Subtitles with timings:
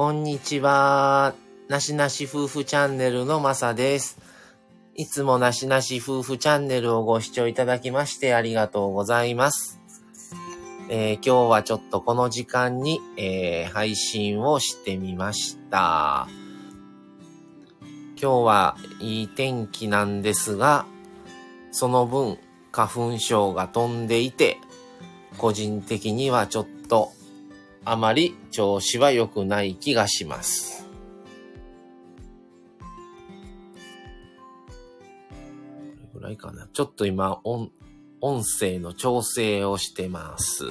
[0.00, 1.34] こんにちは。
[1.68, 4.18] なしなし夫婦チャンネルのまさです。
[4.94, 9.78] いつもなしなし夫婦チャンネルをご視聴いただきましてありがとうございます。
[10.88, 16.28] えー今日はちょっとこの時間に、えー配信をしてみました。
[18.18, 20.86] 今日はいい天気なんですが、
[21.72, 22.38] その分
[22.72, 24.56] 花粉症が飛んでいて、
[25.36, 27.12] 個人的にはちょっと
[27.84, 30.86] あまり調子は良くない気がします。
[36.12, 36.68] これぐらいかな。
[36.72, 37.70] ちょっと今音、
[38.20, 40.64] 音声の調整をしてます。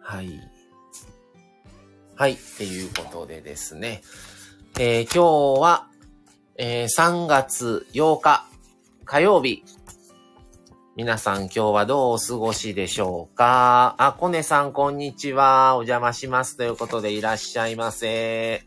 [0.00, 0.40] はい。
[2.14, 2.32] はい。
[2.32, 4.02] っていうことでですね。
[4.78, 5.88] えー今日は、
[6.56, 8.46] えー3月8日
[9.04, 9.64] 火曜日。
[10.96, 13.96] 皆さん今日はどうお過ごしでしょうか？
[13.98, 15.74] あ、コネさんこんにちは。
[15.74, 16.56] お邪魔します。
[16.56, 18.62] ということでいらっしゃいませ。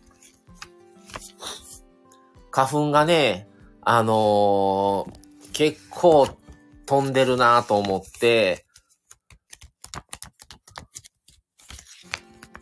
[2.51, 3.47] 花粉がね、
[3.81, 6.27] あのー結構
[6.85, 8.65] 飛んでるなと思って、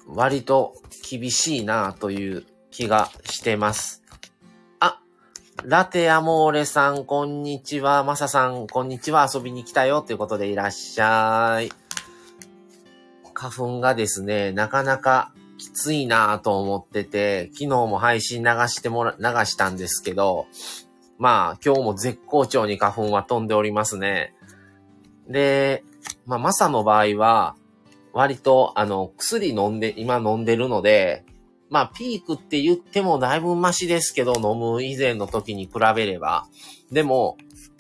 [0.08, 0.76] 割と
[1.10, 4.04] 厳しいなという気がしてます。
[5.64, 8.04] ラテアモーレさん、こんにちは。
[8.04, 9.28] マサさん、こんにちは。
[9.34, 10.02] 遊びに来たよ。
[10.02, 11.72] ということでいらっしゃい。
[13.34, 20.46] 花粉がですね、なかなかきついなと思ってて、昨日も配信流してもら、流したんですけど、
[21.18, 24.36] まあ、今日も絶好調に花粉は飛んでおりますね。
[25.28, 25.84] で、
[26.28, 27.56] まあ、マサの場合は、
[28.14, 31.26] 割と、あの、薬飲んで、今飲んでるので、
[31.76, 36.48] まあ、ピークって言ってもだいぶマシですけど、飲む以前の時に比べれば。
[36.90, 37.36] でも、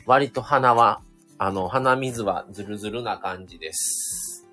[0.05, 1.01] 割と鼻は、
[1.37, 4.45] あの、鼻水はズルズルな感じです。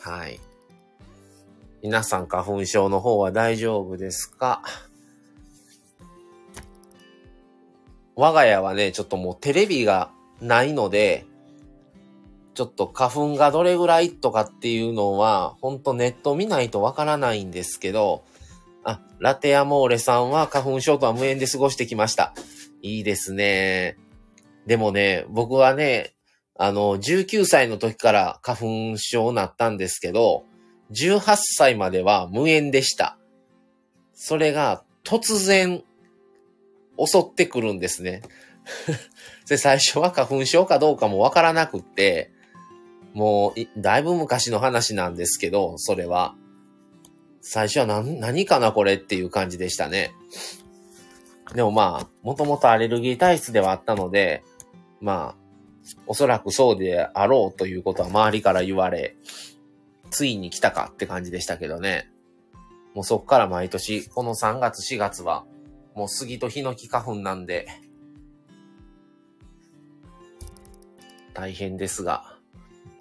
[0.00, 0.40] はい。
[1.80, 4.62] 皆さん花粉症の方は大丈夫ですか？
[8.16, 11.24] 我が家はね、ちょっともうテレビがないので、
[12.54, 18.24] ちょっと花粉がどれぐらいとかっていうのは、ほんとネット見ないとわからないんですけど、
[18.84, 22.32] あ、ラテアモーレさんは花粉症とは無縁で過ごしてきました。
[22.82, 23.96] いいですね。
[24.66, 26.14] でもね、僕はね、
[26.56, 30.44] あの、19歳の時から花粉症になったんですけど、
[30.92, 33.18] 18歳までは無縁でした。
[34.12, 35.82] それが突然
[36.98, 38.22] 襲ってくるんですね。
[39.48, 42.30] で、最初は花粉症かどうかもわからなくって、
[43.14, 46.34] もう、だいぶ昔の話なんですけど、それは。
[47.40, 50.12] 最初は何、何かなこれっていう感じでしたね。
[51.54, 54.42] でもまあ、もともとアレルギー体質ではあったので、
[55.00, 55.44] まあ、
[56.06, 59.16] おそらくそうであろうということは周りから言われ、
[60.10, 62.10] ついに来たかって感じでしたけどね。
[62.94, 65.44] もうそっから毎年、この3月4月は、
[65.94, 67.68] もう杉とヒノキ花粉なんで、
[71.34, 72.33] 大変ですが。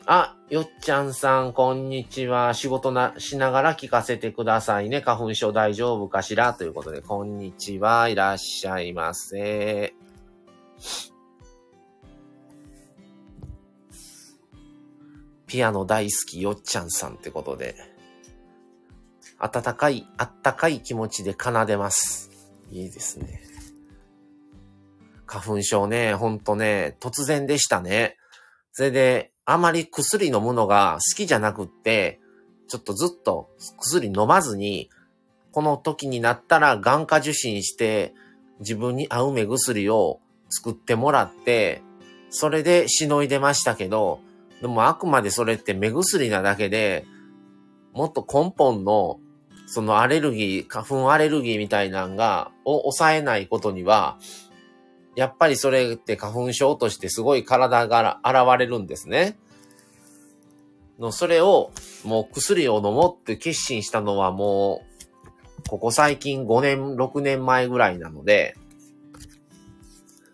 [0.05, 2.53] あ、よっちゃんさん、こんにちは。
[2.53, 4.99] 仕事な、しながら聞かせてくださいね。
[4.99, 6.53] 花粉症大丈夫かしら？
[6.53, 8.09] ということで、こんにちは。
[8.09, 9.95] いらっしゃいませ。
[15.47, 17.75] ピアノ大好きよっちゃんさんってことで、
[19.39, 22.29] 温かい、あったかい気持ちで奏でます。
[22.71, 23.41] いいですね。
[25.25, 28.17] 花粉症ね、ほんとね、突然でしたね。
[28.73, 32.19] それで、あまり薬飲むのが好きじゃなくって、
[32.67, 34.89] ちょっとずっと薬飲まずに、
[35.51, 38.13] この時になったら眼科受診して、
[38.59, 41.81] 自分に合う目薬を作ってもらって、
[42.29, 44.19] それでしのいでましたけど、
[44.61, 47.05] でもあくまでそれって目薬なだけで、
[47.93, 49.19] もっと根本の、
[49.67, 54.17] そのアレルギー、花粉アレルギーみたいなんが、を抑えないことには、
[55.15, 59.37] やっぱりそれって花粉症としてすごい体が現れるんですね。
[60.99, 61.71] の、それを、
[62.03, 64.83] もう薬を飲もうって決心したのはも
[65.65, 68.55] う、ここ最近5年、6年前ぐらいなので、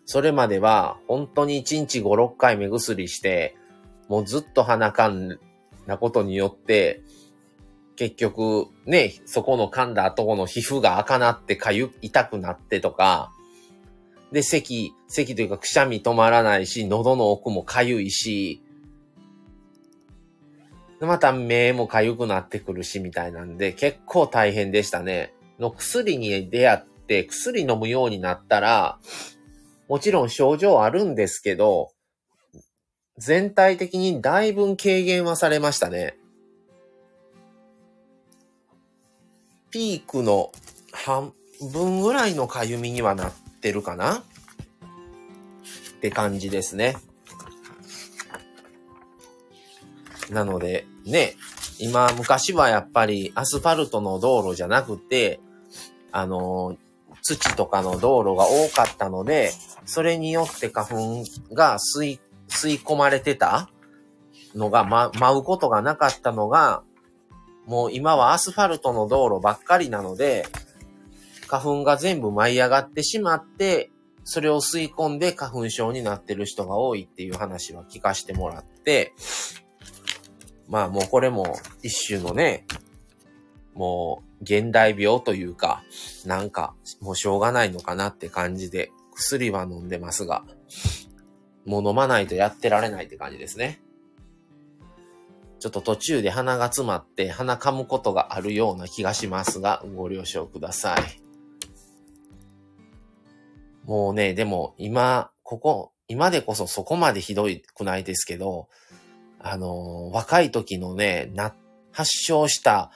[0.05, 3.55] それまでは本当に1日5、6回目薬して、
[4.07, 5.39] もうずっと鼻かん
[5.85, 7.01] なことによって、
[7.95, 13.31] 結局ね、そこの噛んだ後の皮膚が赤なってかゆ、痛くなってとか、
[14.31, 18.61] で、咳、咳というかくしゃみ止まらないし、喉の奥もかゆいし、
[20.99, 25.33] また目もかゆくなってくるし、みたいなんで、結構大変でしたね。
[25.57, 28.99] の薬に出会って、薬飲むようになったら、
[29.87, 31.91] もちろん症状あるんですけど、
[33.17, 36.17] 全体的にだいぶ軽減はされましたね。
[39.71, 40.51] ピークの
[40.91, 41.33] 半
[41.71, 44.17] 分ぐらいのかゆみにはなってるかな？
[44.17, 44.23] っ
[46.01, 46.95] て感じですね。
[50.29, 51.35] なので、ね、
[51.79, 55.39] 今、昔はやっぱりアスファルトの道路じゃなくて、
[56.11, 56.77] あの、
[57.21, 59.51] 土とかの道路が多かったので、
[59.85, 61.23] それによって花粉
[61.53, 63.69] が吸い、吸い込まれてた
[64.55, 66.83] のが、ま、舞うことがなかったのが、
[67.65, 70.47] もう今はアスファルトの道路ばっかりなので、
[71.49, 73.89] 花粉が全部舞い上がってしまって、
[74.23, 79.13] それを吸い込んで花粉症になってる人が多いっていう話は聞かしてもらって、
[80.67, 82.67] まあもうこれも一種のね、
[83.73, 85.81] もう現代病というか、
[86.25, 90.43] なんかもうしょうがないのかなって感じで、薬は飲んでますが、
[91.65, 93.81] もう飲まないとやってられないって感じですね。
[95.59, 101.28] ちょっと途中で鼻が詰まって鼻噛むことがあるような気がしますが、ご了承ください。
[103.89, 108.67] もうね、でも今、ここ、今でこそそこまでひどいくないですけど、
[109.39, 111.55] あの、若い時のね、な、
[111.91, 112.91] 発症した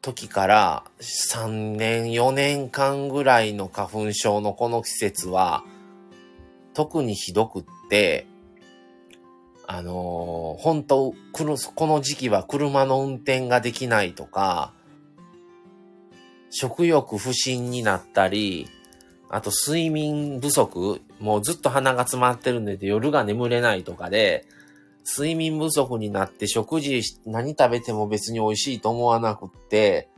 [0.00, 5.64] 時から3年、4年間ぐらいの花粉症のこの季節は、
[6.72, 8.26] 特にひどくって、
[9.66, 11.44] あの本当こ
[11.86, 14.72] の時期は車の運転ができないとか、
[16.48, 18.66] 食欲不振になったり、
[19.28, 24.46] あと睡眠不足、もうずっと鼻が詰まってるんで夜が眠れないとかで、
[25.06, 30.08] 睡眠不足になって食事何食べても別に美味しいと思わなくって、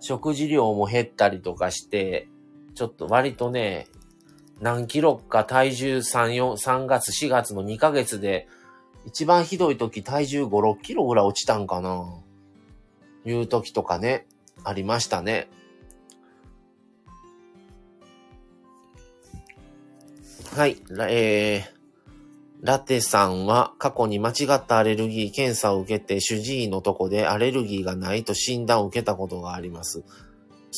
[0.00, 2.28] 食事量も減ったりとかして、
[2.74, 3.86] ちょっと割とね、
[4.60, 8.48] 何キロか体重3、4、3月、4月の2ヶ月で、
[9.04, 12.06] 一番ひどい時体重5、6キロぐらい落ちたんかな
[13.24, 14.26] いう時とかね、
[14.64, 15.48] ありましたね。
[20.56, 20.78] はい、
[21.10, 30.00] えー、ラテさんは過去に間違ったアレルギー検査を受けて主治医のとこでアレルギーがないと診断を受けたことがあります。
[30.00, 30.08] ちょ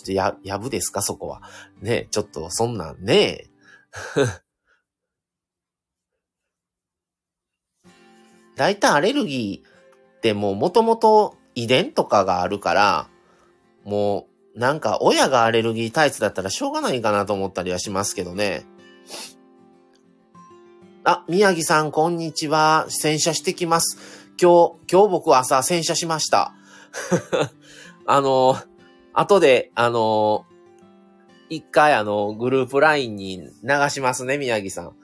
[0.02, 1.00] っとや、やぶですか？
[1.00, 1.42] そこは。
[1.80, 3.44] ねちょっとそんなんね
[8.56, 9.68] 大体アレルギー
[10.16, 13.08] ってもう元々遺伝とかがあるから、
[13.84, 14.26] も
[14.56, 18.66] うなんか親がアレルギー体質だったらしょうがないかなと思ったりはしますけどね。
[21.10, 22.84] あ、宮城さん、こんにちは。
[22.90, 23.96] 洗車してきます。
[24.38, 26.52] 今日、今日僕は朝洗車しました。
[28.04, 28.58] あの、
[29.14, 30.44] 後で、あの、
[31.48, 34.96] 一回あの、グループ LINE に流しますね、宮城さん。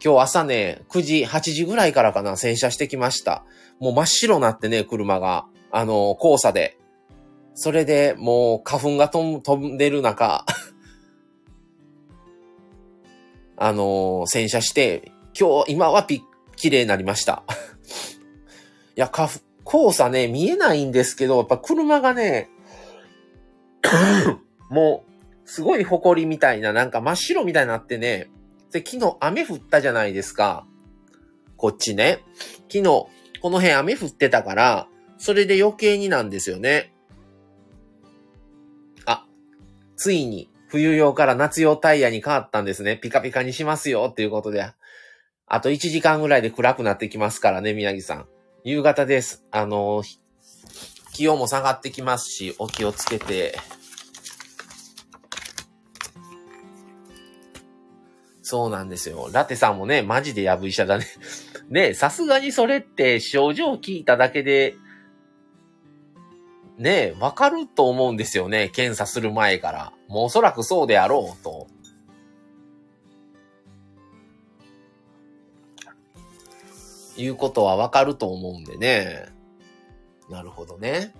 [0.00, 3.44] 今日朝ね、9時、8時ぐらいからかな、洗車してきました。
[3.80, 5.46] もう真っ白なってね、車が。
[5.72, 6.78] あの、黄砂で。
[7.54, 10.46] それで、もう花粉が飛んでる中
[13.56, 16.20] あの洗車して、今日、今はピッ、
[16.56, 17.42] 綺麗になりました。
[18.96, 19.28] いや、か、
[19.64, 22.48] 黄砂ね、見えないんですけど、やっぱ車がね、
[24.70, 25.04] も
[25.44, 28.30] う、すごい埃みたいな、なんか真っ白みたいになってね、
[28.70, 30.66] で、昨日雨降ったじゃないですか。
[31.56, 32.20] こっちね。
[32.70, 33.08] 昨日、こ
[33.50, 34.88] の辺雨降ってたから、
[35.18, 36.92] それで余計になんですよね。
[39.04, 39.26] あ、
[39.96, 42.96] ついに冬用から夏用タイヤに変わったんですね。
[42.96, 44.64] ピカピカにしますよっていうことで。
[45.54, 48.26] あと1時間ぐらいで暗くなってきますからね、宮城さん。
[48.64, 49.44] 夕方です。
[49.52, 50.02] あの、
[51.12, 53.56] 気温も下がってきますし、お気をつけて。
[58.42, 59.30] そうなんですよ。
[59.32, 61.06] ラテさんもね、マジでやぶ医者だね。
[61.70, 64.74] ね、さすがにそれって症状を聞いただけで、
[66.78, 68.70] ね、わかると思うんですよね。
[68.70, 69.92] 検査する前から。
[70.08, 71.68] もうおそらくそうであろうと。
[77.16, 79.26] いうことはわかると思うんでね。
[80.28, 81.14] なるほどね。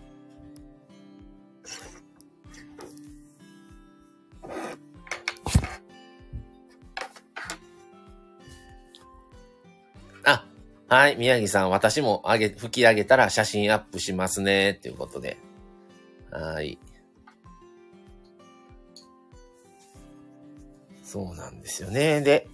[10.24, 10.46] あ、
[10.88, 15.36] はい、宮城さん、私もあげ、吹き上げたら写真アップしますね、っていうことで。
[16.30, 16.78] はい。
[21.02, 22.22] そうなんですよね。
[22.22, 22.48] で、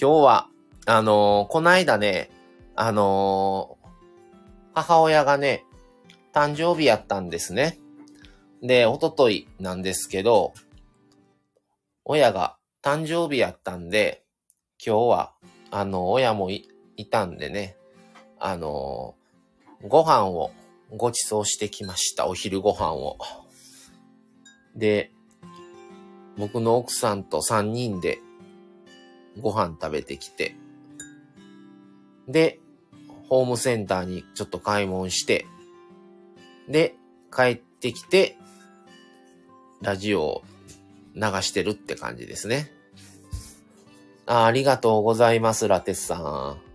[0.00, 0.48] 今日は、
[0.86, 2.30] あのー、こないだね、
[2.76, 3.88] あのー、
[4.74, 5.64] 母親がね、
[6.34, 7.78] 誕生日やったんですね。
[8.62, 10.52] で、おとといなんですけど、
[12.04, 14.24] 親が誕生日やったんで、
[14.84, 15.32] 今日は、
[15.70, 16.68] あの、親もい
[17.10, 17.76] たんでね、
[18.38, 20.50] あのー、ご飯を
[20.90, 22.26] ご馳走してきました。
[22.26, 23.16] お昼ご飯を。
[24.76, 25.12] で、
[26.36, 28.18] 僕の奥さんと3人で
[29.40, 30.56] ご飯食べてきて、
[32.28, 32.58] で、
[33.28, 35.46] ホームセンターにちょっと買い物して、
[36.68, 36.94] で、
[37.34, 38.36] 帰ってきて、
[39.82, 40.42] ラジオを
[41.14, 42.72] 流してるって感じですね。
[44.26, 46.74] あありがとうございます、ラテスさん。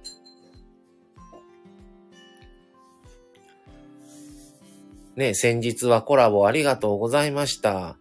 [5.19, 7.97] ね、先日はコラボありがとうございました。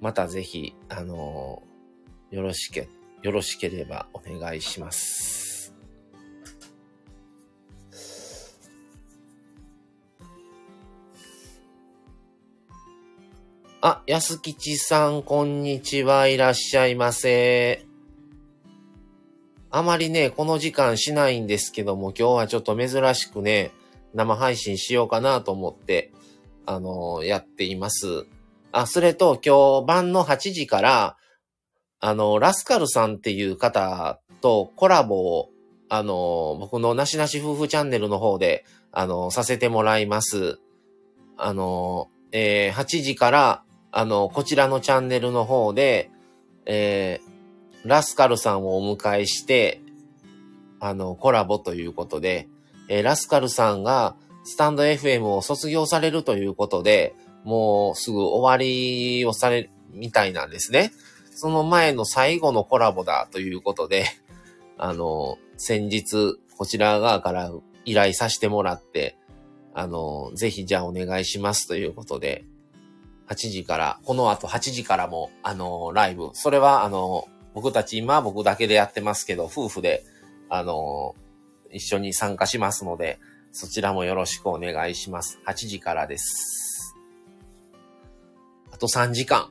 [0.00, 2.88] またぜひ、あのー、よろしけ、
[3.22, 5.41] よろしければお願いします。
[13.84, 16.28] あ、安吉さん、こんにちは。
[16.28, 17.84] いらっしゃいませ。
[19.72, 23.72] あまりね、この時間しないんですけども、今日はちょっと珍しくね、
[24.14, 26.12] 生配信しようかなと思って、
[26.64, 28.26] あのー、やっています。
[28.70, 31.16] あ、それと今日晩の8時から、
[31.98, 35.50] あの、ラスカルさんっていう方とコラボを、
[35.88, 40.60] あの、僕のなしなし夫婦チャンネルの方で、あの、させてもらいます。
[41.36, 46.10] あの、えー、8時から、あの、こちらのチャンネルの方で、
[46.64, 49.82] えー、ラスカルさんをお迎えして、
[50.80, 52.48] あの、コラボということで、
[52.88, 60.92] えー、ラスカルさんがスタンド FM を卒業されるということで、もうすぐ終わりをされるみたいなんですね。
[61.34, 64.06] その前の最後のコラボだということで、
[64.78, 67.50] あの、先日こちら側から
[67.84, 69.16] 依頼させてもらって、
[69.74, 72.44] あの、ぜひじゃあお願いしますということで、
[73.32, 76.30] 8時から、この後8時からも、あの、ライブ。
[76.34, 80.04] それは、あの、僕たち今僕だけでやってますけど、夫婦で、
[80.48, 83.18] あのー、一緒に参加しますので、
[83.52, 85.38] そちらもよろしくお願いします。
[85.46, 86.94] 8時からです。
[88.70, 89.50] あと3時間。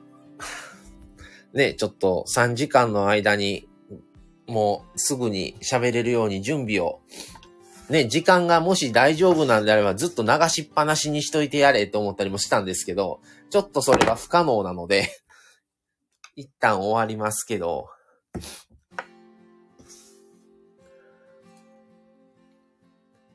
[1.54, 3.68] ね、ちょっと3時間の間に、
[4.48, 7.02] もうすぐに喋れるように準備を。
[7.92, 13.20] ね、時間がもし大丈夫なんであればずっと流しっぱなしにしといてやれと思ったりもしたんですけど、
[13.50, 15.10] ちょっとそれは不可能なので
[16.38, 17.90] 一旦終わりますけど、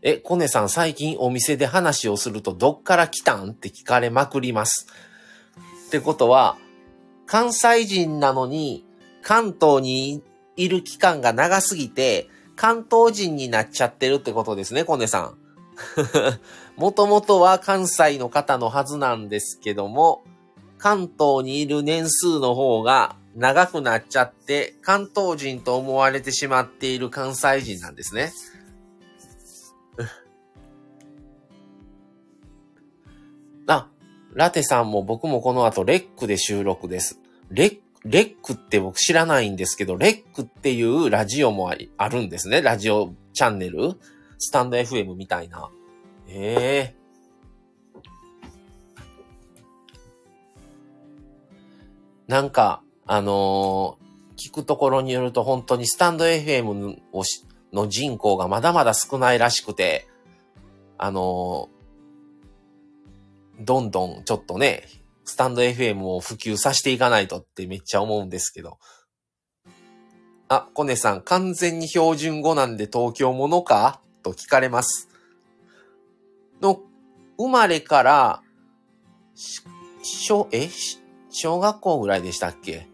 [0.01, 4.87] え、コネさん最近お店で話をするとどっから来たんって聞かれまくります。
[5.89, 6.57] ってことは、
[7.27, 8.87] 関西人なのに
[9.21, 10.23] 関東に
[10.57, 15.37] いる期間が長すぎて関東人になっちゃってるってことですね、コネさん。
[16.77, 20.25] もともとは関西の方のはずなんですけども、
[20.79, 28.33] 関東にいる年数の方が長くなっちゃって、関東人と思われてしまっている関西人なんですね。
[33.69, 33.89] あ、
[34.33, 37.21] ラテさんも僕もこの後レックで収録です。
[37.51, 42.63] レッレックって僕知らないんですけど、レックっていうラジオもあるんですね。
[42.63, 43.95] ラジオチャンネル
[44.39, 45.71] スタンド FM みたいな。
[46.29, 47.07] ええー
[52.27, 57.23] なんか、あのー、聞くところによると本当にスタンド FM を
[57.73, 60.09] の人口がまだまだ少ないらしくて、
[60.99, 64.85] あのー、どんどんちょっとね、
[65.27, 68.79] スタンド FM を普及させていかないとってめっちゃ思うんですけど。
[70.49, 74.01] あ、コネさん、完全に標準語なんで東京ものか？
[74.23, 75.09] と聞かれます。
[76.63, 76.81] の、
[77.37, 78.43] 生まれから、
[79.35, 79.63] し、
[80.03, 80.69] しょ、え、
[81.31, 82.87] 小学校ぐらいでしたっけ？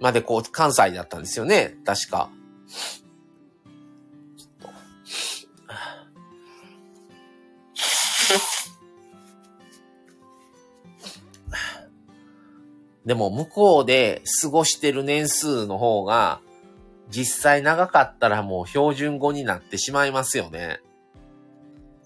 [0.00, 1.76] までこう、関西だったんですよね。
[1.84, 2.30] 確か。
[13.06, 16.40] でも向こうで過ごしてる年数の方が
[17.08, 20.80] 実際長かったらもう標準語になってしまいますよね。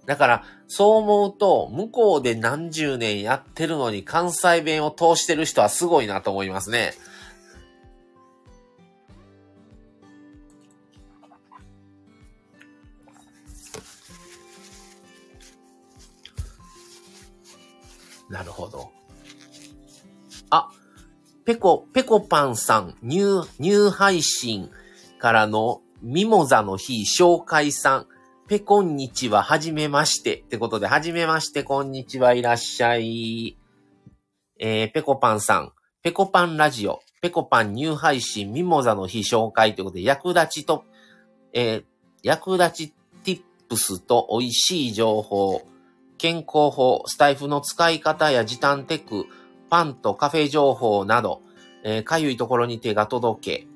[0.07, 6.95] だから、そう思うと、向こうで何十年やってるのに関西弁を通してる人はすごいなと思いますね。
[21.45, 24.71] ペコ、ペコパンさん、ニュー、ニュー配信
[25.19, 28.07] からのミモザの日紹介さん。
[28.47, 30.37] ペコンニチは、はじめまして。
[30.37, 33.57] ってことで、はじめまして、こんにちは、いらっしゃい。
[34.59, 35.73] えー、ペコパンさん。
[36.03, 37.01] ペコパンラジオ。
[37.23, 40.85] ペコパンニュー配信、ミモザの日紹介ということで、役立ちと、
[41.53, 41.85] えー、
[42.23, 42.95] 役立ち
[43.25, 45.63] ティップスと美味しい情報、
[46.19, 49.27] 健康法、スタイフの使い方や時短テク、
[49.71, 51.43] パンとカフェ情報など、
[51.85, 53.67] えー、かゆいところに手が届け、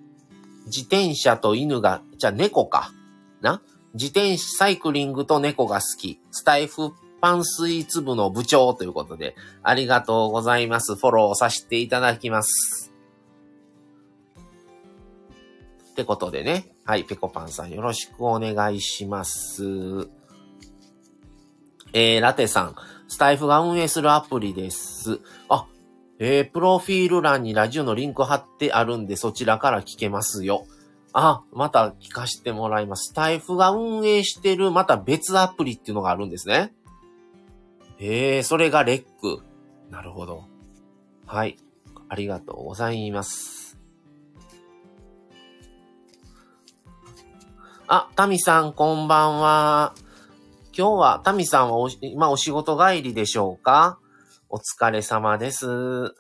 [0.67, 2.93] 自転車と犬が、じゃあ猫か。
[3.41, 3.63] な？
[3.95, 6.21] 自転車、サイクリングと猫が好き。
[6.33, 10.97] スタイフパンスイーツ部の部長ということで、ありがとうございます。
[10.97, 12.93] フォローさせていただきます。
[15.93, 16.75] ってことでね。
[16.85, 19.65] はい、ペコパンさんよろしくお願いします。
[21.93, 22.75] えー、ラテさん、
[23.07, 25.21] スタイフが運営するアプリです。
[25.49, 25.67] あ、
[26.19, 30.67] えー、プロフィール欄にラジオのリンク貼ってあるんで、そちらから聞けますよ。
[31.13, 33.13] あ、また聞かせてもらいます。
[33.15, 36.73] タイフが運営してる、また別アプリっていうのがあるんですね。
[37.99, 39.43] えー、それがレック。
[39.91, 40.45] なるほど。
[41.27, 41.57] はい。
[42.09, 43.79] ありがとうございます。
[47.87, 49.95] あ、タミさん、こんばんは。
[50.77, 53.99] 今日は、タミさんはお、今お仕事帰りでしょうか？
[54.55, 56.15] お疲れ様です。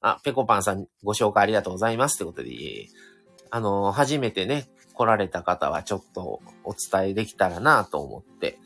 [0.00, 2.14] あ、ペコパンさんご紹介ありがとうございます。
[2.14, 2.86] ってことで、
[3.50, 8.60] あの、初めてね、来られた方はちょっとお伝えできたらなと思って、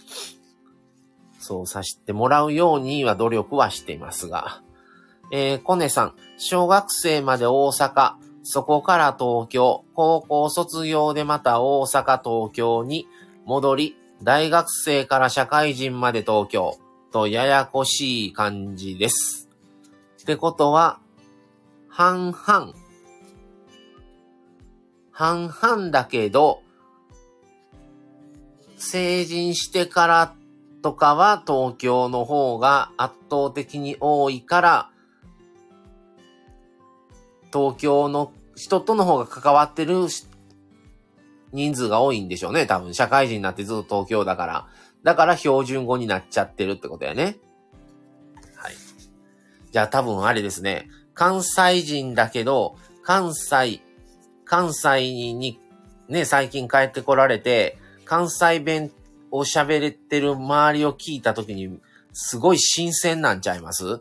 [1.39, 4.61] そうさせてもらうようには努力はしていますが、
[5.33, 13.09] えー、コネさん、小学生まで大阪、そこから東京、高校卒業でまた大阪、東京に
[13.47, 16.77] 戻り、大学生から社会人まで東京、
[17.15, 19.49] とややこしい感じです。
[20.21, 20.99] ってことは、
[21.89, 22.75] 半々。
[25.13, 26.63] 半々だけど、
[28.77, 30.35] 成人してから
[30.83, 34.91] とかは東京の方が圧倒的に多いから、
[37.53, 40.09] 東京の人との方が関わってる
[41.53, 42.67] 人数が多いんでしょうね。
[42.67, 44.67] 多分、社会人になってずっと東京だから。
[45.05, 47.37] だから標準語になっちゃってるってことやね。
[48.57, 48.75] はい。
[49.71, 50.89] じゃあ多分あれですね。
[51.15, 53.81] 関西人だけど、関西、
[54.45, 55.61] 関西に
[56.09, 58.91] ね、最近帰ってこられて、関西弁
[59.31, 61.79] を喋れてる周りを聞いたときに、
[62.13, 64.01] すごい新鮮なんちゃいます？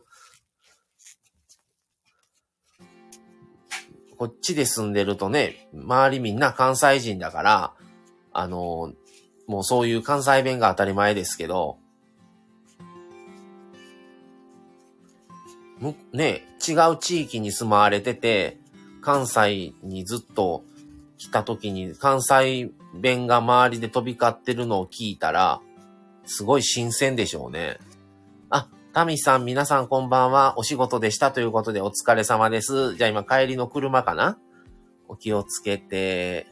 [4.17, 7.73] こっちで住んでるとね、周りみんな関西人だから、
[8.31, 8.93] あの、
[9.47, 11.77] もうそういう関西弁が当たり前ですけど、
[15.79, 18.57] む、ね、違う地域に住まわれてて、
[19.01, 20.63] 関西にずっと
[21.17, 25.59] 来た時に関西弁が周りで飛び交ってるのを聞いたら、
[26.25, 27.79] すごい新鮮でしょうね。
[28.49, 30.53] あ、タミさん、皆さんこんばんは。
[30.57, 32.95] お仕事でしたということでお疲れ様です。
[32.95, 34.37] じゃあ今帰りの車かな？
[35.09, 36.47] お気をつけて。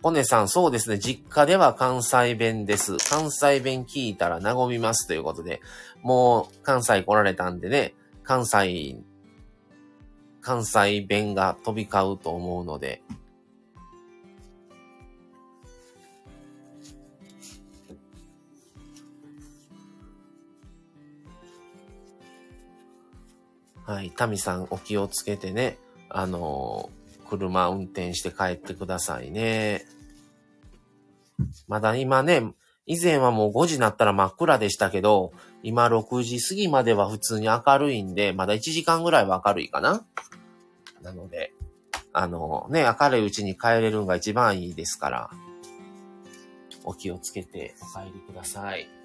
[0.00, 0.98] あ、コネさん、そうですね。
[0.98, 2.96] 実家では関西弁です。
[3.10, 5.60] 関西弁聞いたら和みますということで、
[6.02, 8.96] もう関西来られたんでね、関西、
[10.40, 13.02] 関西弁が飛び交うと思うので、
[23.84, 24.12] はい。
[24.12, 25.76] タミさんお気をつけてね。
[26.08, 26.90] あの
[27.30, 29.84] 車運転して帰ってくださいね。
[31.68, 32.52] まだ今ね、
[32.86, 40.04] 以前はもう5時になったら真っ暗でしたけど、今6時過ぎまでは普通に明るいんで、まだ1時間ぐらいは明るいかな。
[41.02, 41.52] なので、
[42.12, 45.30] あのね、明るいうちに帰れるのが一番いいですから、
[46.84, 48.99] お気をつけてお帰りください。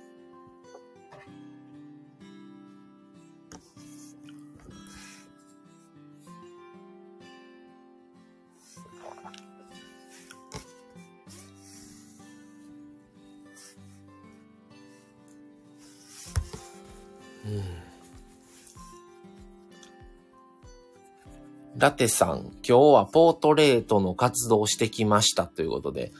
[21.77, 26.11] ラテさん、今日はポートレートの活動をしてきましたということで。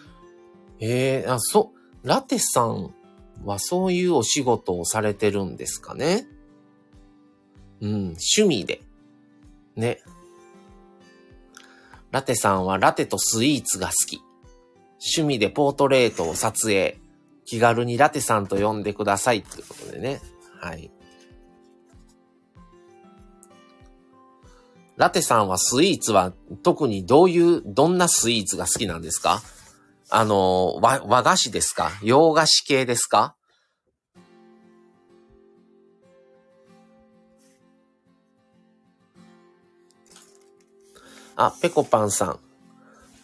[0.80, 1.72] ええー、あ、そ、
[2.04, 2.94] ラテさん
[3.44, 6.28] はそういうお仕事をされてるんですかね？
[7.82, 8.82] うん、趣味で。
[9.76, 10.02] ね。
[12.12, 14.22] ラテさんはラテとスイーツが好き。
[15.18, 17.00] 趣味でポートレートを撮影。
[17.46, 19.42] 気軽にラテさんと呼んでください。
[19.42, 20.22] ということでね。
[20.60, 20.92] はい。
[24.98, 26.32] ラテさんはスイーツは
[26.64, 29.42] 特にどういう、どんなスイーツが好きなんですか？
[30.10, 31.92] あの、和、和菓子ですか？
[32.02, 33.36] 洋菓子系ですか？
[41.36, 42.40] あ、ペコパンさん。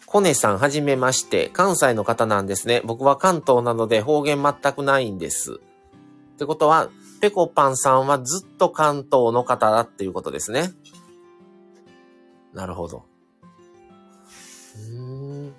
[0.04, 1.48] コネさん、はじめまして。
[1.54, 2.82] 関西の方なんですね。
[2.84, 5.58] 僕は関東なので方言全くないんです。
[6.34, 6.90] ってことは、
[7.22, 10.72] ペコパンさんはずっと関東の方だっていうことですね。
[12.52, 13.04] なるほど。
[14.76, 15.54] うん。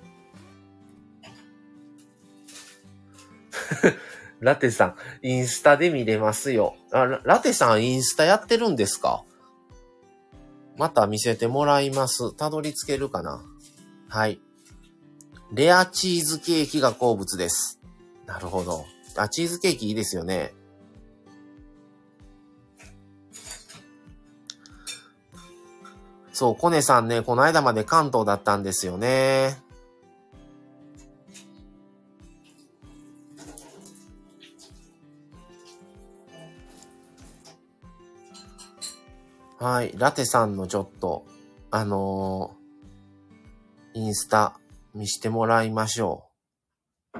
[4.39, 6.75] ラテさん、インスタで見れますよ。
[6.91, 9.23] あ、ラテさん、インスタやってるんですか？
[10.77, 12.33] また見せてもらいます。
[12.33, 13.41] たどり着けるかな？
[14.09, 14.41] はい。
[15.53, 17.79] レアチーズケーキが好物です。
[18.25, 18.85] なるほど。
[19.15, 20.53] あ、チーズケーキいいですよね。
[26.33, 29.57] そう、コネさんね、この間まで関東だったんですよね。
[39.59, 39.93] はい。
[39.95, 41.25] ラテさんのちょっと、
[41.71, 42.63] あのー
[43.95, 44.59] インスタ
[44.95, 46.25] 見してもらいましょ
[47.15, 47.19] う。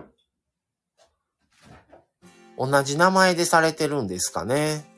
[2.57, 4.92] 同じ名前でされてるんですかね。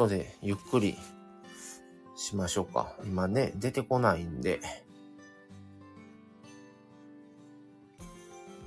[0.00, 0.96] 後でゆっくり
[2.16, 2.96] しましょうか。
[3.04, 4.60] 今ね、出てこないんで。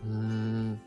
[0.05, 0.81] うーん。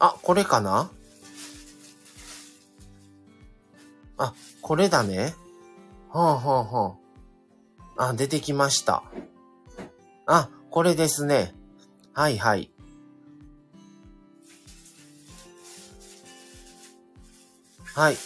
[0.00, 0.90] あ、これかな？
[4.18, 5.34] あ、これだね。
[6.08, 7.09] はあはあはあ。
[8.02, 9.02] あ、出てきました。
[10.24, 11.52] あ、これですね。
[12.14, 12.70] はいはい。
[17.94, 18.16] はい。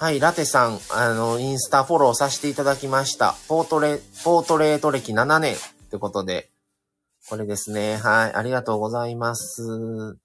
[0.00, 3.36] はい、ラテさん、あの、インスタフォローさせていただきました。
[3.46, 5.58] ポートレ、ポートレート歴7年っ
[5.90, 6.50] てことで、
[7.28, 7.98] これですね。
[7.98, 10.18] はい、ありがとうございます。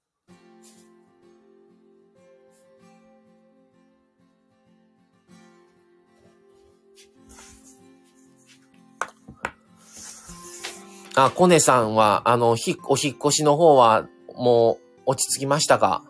[11.16, 16.04] あ、コネさんは、あの、ひ、お引っ越しの方は、もう、落ち着きましたか？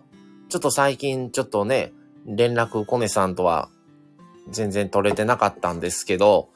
[0.50, 1.92] ちょっと最近、ちょっとね、
[2.26, 3.70] 連絡、コネさんとは、
[4.50, 6.50] 全然取れてなかったんですけど、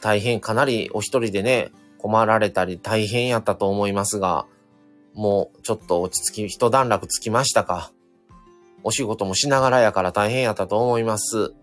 [0.00, 4.46] 大変、かなりお一人でね、困られたり大変やったと思いますが、
[5.14, 7.92] もう、ちょっと落ち着き、一段落つきましたか？
[8.84, 11.54] お仕事もしながらやから大変やったと思います。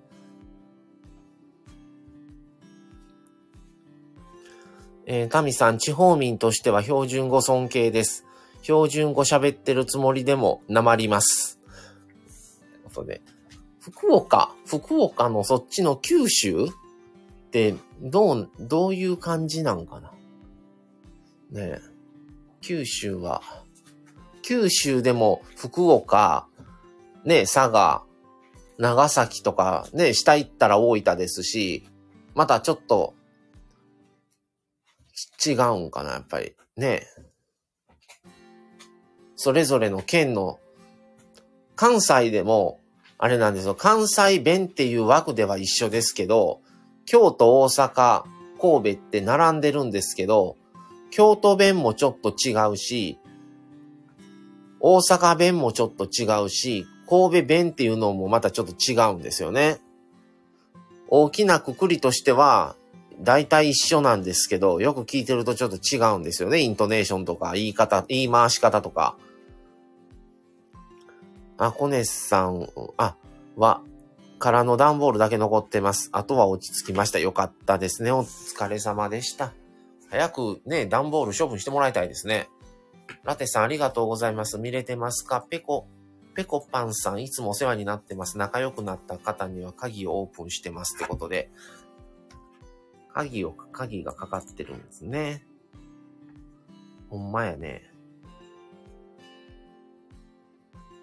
[5.11, 8.27] えー、タミさん、地方民としては標準語尊敬です。
[8.61, 11.59] 標準語喋ってるつもりでもなまります。
[12.83, 13.23] とことで、
[13.79, 16.69] 福岡、福岡のそっちの九州っ
[17.49, 20.11] て、どう、どういう感じなんかな？
[21.59, 21.81] ねえ。
[22.61, 23.41] 九州は、
[24.43, 26.45] 九州でも福岡、
[27.25, 28.03] ねえ、佐賀、
[28.77, 31.83] 長崎とか、ねえ、下行ったら大分ですし、
[32.35, 33.15] またちょっと、
[35.45, 36.55] 違うんかな、やっぱり。
[36.77, 37.03] ね
[39.35, 40.59] それぞれの県の、
[41.75, 42.79] 関西でも、
[43.17, 46.61] あれなんですよ、関西弁っていう枠では一緒ですけど、
[47.05, 48.23] 京都、大阪、
[48.61, 50.57] 神戸って並んでるんですけど、
[51.11, 53.17] 京都弁もちょっと違うし、
[54.79, 59.79] 大阪弁もちょっと違うし、神戸弁っていうのもまたちょっと違うんですよね。
[61.07, 62.75] 大きなくくりとしては、
[63.21, 66.61] 大体一緒なんですけど、よく聞いてるとちょっと違うんですよね。
[66.61, 69.17] イントネーションとか、言い方、言い回し方とか。
[71.57, 73.17] あ、コネさん、あ、
[73.57, 73.81] は、
[74.39, 76.09] 空の段ボールだけ残ってます。
[76.13, 77.19] あとは落ち着きました。
[77.19, 78.11] よかったですね。
[78.11, 79.51] お疲れ様でした。
[80.09, 82.47] 早くね、段ボール処分してもらいたいですね。
[83.25, 84.57] ラテさんありがとうございます。
[84.57, 85.41] 見れてますか？
[85.41, 85.87] ペコ、
[86.35, 88.37] ペコパンさんいつもお世話になってます。
[88.37, 91.51] 仲良くなった方には鍵をオープンしてますってことで。
[93.13, 95.45] 鍵を、鍵がかかってるんですね。
[97.09, 97.89] ほんまやね。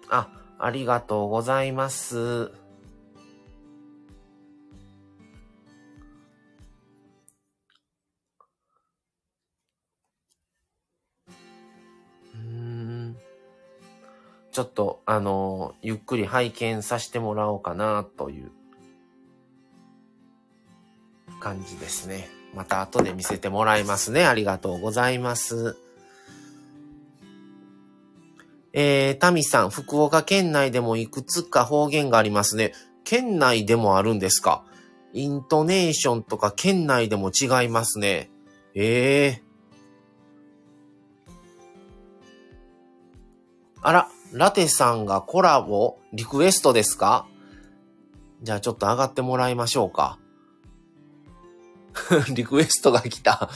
[0.09, 2.51] あ、ありがとうございます。
[12.33, 13.17] うん
[14.51, 18.51] ちょっと、あの、ゆっくり拝見させてもらおうかな、という
[21.39, 22.29] 感じですね。
[22.53, 24.25] また後で見せてもらいますね。
[24.25, 25.77] ありがとうございます。
[28.73, 32.73] えー、タミさん、福岡県内でもいくつか方言がありますね。
[33.03, 34.63] 県内でもあるんですか？
[35.13, 38.29] イントネーションとか県内でも違いますね。
[38.75, 39.43] ええ
[43.81, 47.25] あら、ラテさんがコラボリクエストですか？
[48.43, 50.19] じゃあちょっと上がってもらいましょうか。
[52.33, 53.49] リクエストが来た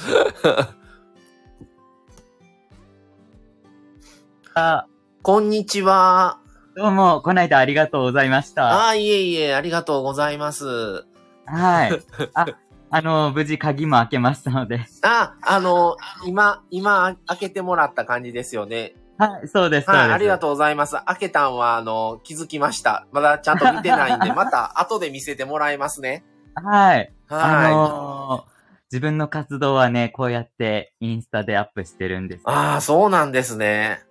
[4.53, 4.85] あ、
[5.21, 6.39] こんにちは。
[6.75, 8.67] どうも、この間ありがとうございました。
[8.67, 11.05] ああ、いえいえ、ありがとうございます。
[11.45, 12.01] はい。
[12.33, 12.45] あ、
[12.89, 14.85] あの、無事鍵も開けましたので。
[15.03, 18.95] あ、あの、今、今、開けてもらった感じですよね。
[19.17, 20.05] はい、そうです、そうです。
[20.05, 20.95] はい、ありがとうございます。
[21.05, 23.05] 開けたんは、あの、気づきました。
[23.11, 26.25] まだちゃんと見てないんで、 また後で見せてもらいますね。
[26.55, 27.11] はい。
[27.29, 27.71] あはい。
[27.71, 28.51] のー
[28.91, 32.41] 自分の活動はね、こうやってインスタでアップしてるんです。
[32.43, 34.01] ああ、そうなんですね。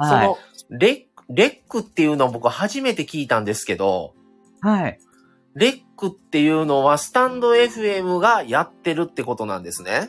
[0.00, 0.38] そはいの。、
[0.70, 4.14] レック、レックっていうのを僕初めて聞いたんですけど、
[4.62, 4.98] はい。
[5.54, 10.08] レックっていうのはスタンド FM がやってるってことなんですね。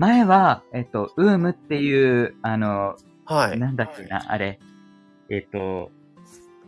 [0.00, 3.58] 前は、えっと、ウームっていう、あの、はい。
[3.58, 4.58] なんだっけな、あれ。
[5.28, 5.90] えっと、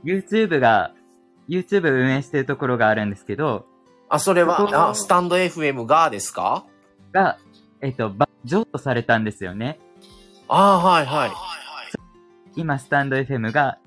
[0.04, 0.92] YouTube が、
[1.48, 3.64] YouTube 運営してるところがあるんですけど、
[4.14, 6.66] あ、それは、あ、スタンド FM がですか？
[7.12, 7.38] が、
[7.81, 9.81] えっと、ば譲渡されたんですよね。
[10.48, 11.31] ああ、はい、はい。
[12.55, 13.79] 今、スタンド FM が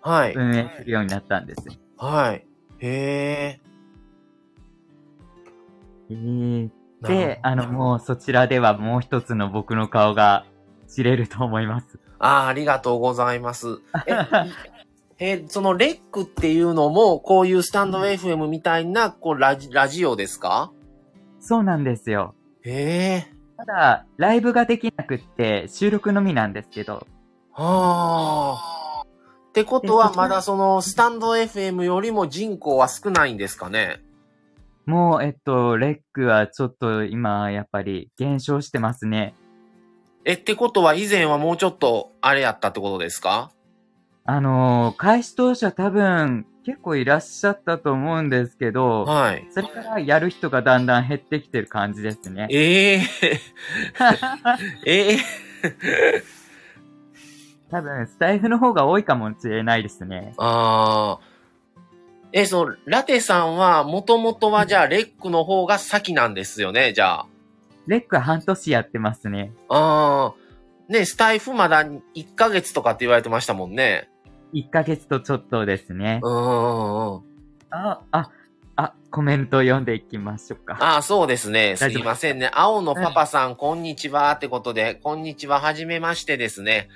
[0.00, 0.34] はい。
[0.34, 1.62] 運営するようになったんです。
[1.98, 2.46] はい。
[2.78, 3.60] へえ。
[6.10, 6.70] えー、
[7.02, 10.46] なるで、あの、もうそちらではもう一つの僕の顔が
[10.88, 11.98] 知れると思います。
[12.18, 13.80] ああ、ありがとうございます。
[14.06, 14.12] え、
[15.18, 20.72] え、そのレックっていうのも、こういうスタンド FM みたいな、こう、ラジ、ラジオですか？
[21.40, 22.34] そうなんですよ。
[22.62, 23.34] へえ。
[23.56, 27.06] ただ、ライブができなくって収録のみなんですけど、
[27.52, 29.02] はあ。
[29.04, 34.00] ってことは、まだその、スタンド FM よりも人口は少ないんですかね？
[34.84, 39.34] もう、えっと、レックはちょっと今、やっぱり減少してますね。
[40.24, 43.52] え、ってことは以前はもうちょっと、あれやったってことですか？
[44.26, 49.46] あのー開始当初は多分結構いらっしゃったと思うんですけど、はい。
[49.50, 52.48] それからやる人がだんだん減ってきてる感じですね。
[52.50, 53.00] え
[54.86, 55.18] えええ
[57.70, 60.32] 多分、スタイフの方が多いかもしれないですね。
[60.38, 61.34] ああ。
[62.32, 67.26] え、その、ラテさんは、もともとはじゃあ、レックの方が先なんですよね、じゃあ。
[67.86, 69.52] レックは半年やってますね。
[69.68, 70.92] ああ。
[70.92, 74.08] ね、スタイフまだ1ヶ月とかって言われてましたもんね。
[74.54, 76.20] 1ヶ月とちょっとですね。
[76.22, 77.22] うんうんうん。
[77.70, 78.30] あ、あ、
[78.76, 80.76] あ、コメント読んでいきましょうか。
[80.80, 81.76] ああ、そうですね。
[81.76, 82.50] すいませんね。
[82.54, 84.30] 青のパパさん、こんにちは。
[84.32, 85.60] ってことで、こんにちは。
[85.60, 86.88] はじめましてですね。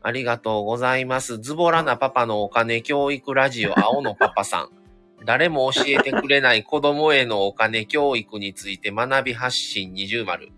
[0.00, 1.38] ありがとうございます。
[1.38, 4.68] ズボラなパパのお金教育ラジオ、 青のパパさん。
[5.24, 10.50] 誰も教えてくれない子供へのお金教育について学び発信二重丸。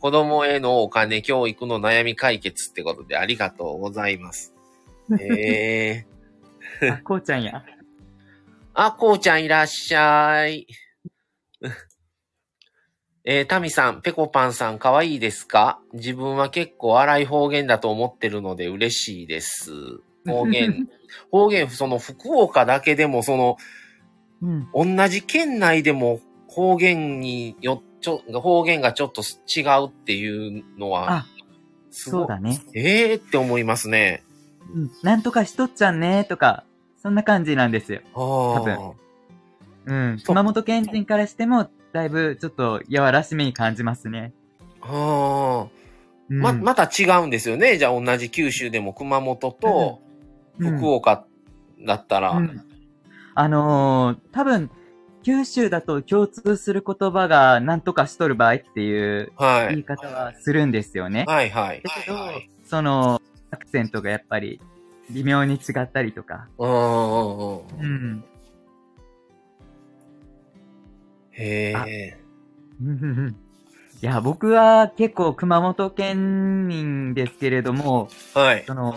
[0.00, 4.57] 子供へのお金教育の悩み解決ってことでありがとうございます。
[5.20, 6.92] えー。
[6.94, 7.64] あ、こうちゃんや。
[8.74, 10.66] あ、こうちゃんいらっしゃい。
[13.24, 15.80] えー、タミさん、ペコパンさん、かわいいですか？
[15.92, 19.72] 自分は結構荒い方言だと思ってるので嬉しいです。
[20.26, 20.88] 方言。
[21.30, 23.56] 方言、その福岡だけでも、その、
[24.40, 24.96] うん。
[24.96, 31.26] 同じ県内でも方言によ、ちょ、方言がちょっと違うっていうのはあ。
[31.90, 32.60] そうだね。
[32.74, 34.22] ええー、って思いますね。
[34.74, 34.90] うん。
[35.02, 36.64] なんとかしとっちゃんね、とか、
[37.02, 38.00] そんな感じなんですよ。
[38.14, 38.92] 多分
[39.86, 40.20] うん。
[40.24, 44.32] 熊本県人からしても、だいぶちょっと柔らしめに感じますね。
[44.80, 45.78] はあ。
[46.28, 47.78] うん、ま、また違うんですよね。
[47.78, 50.00] じゃあ同じ九州でも熊本と
[50.58, 51.24] うん福岡
[51.80, 52.32] だったら。
[52.32, 52.64] うん
[53.34, 54.68] あのー多分、
[55.22, 59.68] 九州だと共通する言葉が何とかしとる場合っていうはい。
[59.68, 61.24] 言い方はするんですよね。
[61.28, 61.82] はいはい。
[61.82, 62.16] だけど、
[62.64, 64.60] その、アクセントがやっぱり
[65.10, 66.48] 微妙に違ったりとか。
[66.58, 67.64] うんうんうん。
[67.80, 68.24] うん。
[71.32, 72.18] へえ。
[74.00, 78.64] いや、僕は結構熊本県民ですけれども、はい。
[78.66, 78.94] その、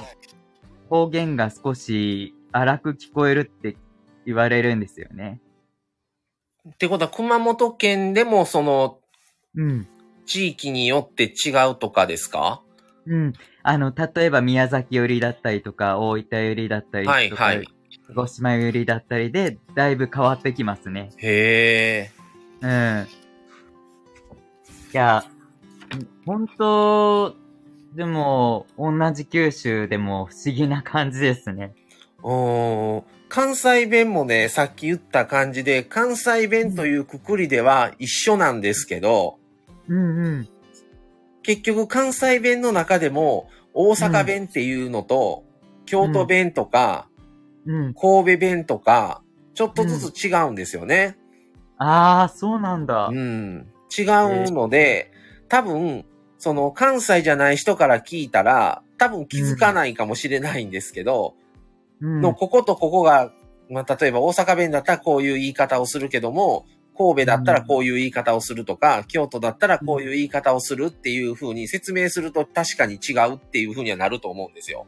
[0.89, 3.77] 方言が少し荒く聞こえるって
[4.25, 5.39] 言われるんですよね。
[6.69, 8.99] ってことは熊本県でもその
[9.55, 9.87] うん。
[10.25, 12.61] 地域によって違うとかですか？
[13.05, 13.33] うん。
[13.63, 17.67] あの、例えば宮崎寄りだったりとか、大分寄りだったりとか、はいはい。
[18.07, 21.09] 鹿児島寄りだったりで、だいぶ変わってきますね。
[21.17, 22.11] へ
[22.61, 22.61] え。
[22.61, 23.07] うん。
[24.93, 25.25] いや、
[26.25, 27.35] 本当
[27.95, 31.73] でも、同じ九州でも不思議な感じですね。
[32.23, 39.37] おー関西弁もね、さっき言った感じで、関西弁というくくりでは一緒なんですけど、
[39.87, 40.49] うんうん。
[41.43, 45.43] 結局関西弁の中でも、大阪弁っていうのと、
[45.85, 47.07] 京都弁とか、
[47.65, 47.93] うん。
[47.93, 49.21] 神戸弁とか、
[49.53, 51.17] ちょっとずつ違うんですよね。
[51.77, 53.07] ああ、そうなんだ。
[53.07, 53.67] うん。
[53.97, 55.11] 違うので、
[55.47, 56.05] 多分、
[56.37, 61.35] その関西じゃない人から聞いたら、多分気づかないかもしれないんですけど、
[62.01, 62.21] うん。
[62.21, 63.31] の、こことここが、
[63.69, 66.65] まあ、例えば大阪弁だったらこういう言い方をするけども、
[66.97, 74.85] 神戸だったらこういう言い方をするとか、京都だったらこういう言い方をするっていう風に説明すると確かに違うっていう風にはなると思うんですよ。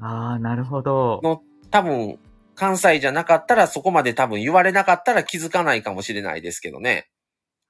[0.00, 1.20] ああ、なるほど。
[1.22, 2.18] の、多分、
[2.54, 7.08] 関西じゃなかったらそこまで多分言われなかったら気づかないかもしれないですけどね。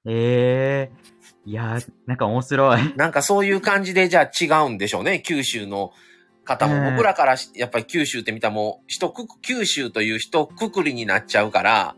[0.05, 2.81] ええいやー、なんか面白い。
[2.95, 5.91] なんかそういう感じでじゃあ違うんでしょうね、九州の
[6.45, 6.75] 方も。
[6.75, 11.95] うん僕らからしやっぱり九州って見たらもう、一くく、九州という一括りになっちゃうから、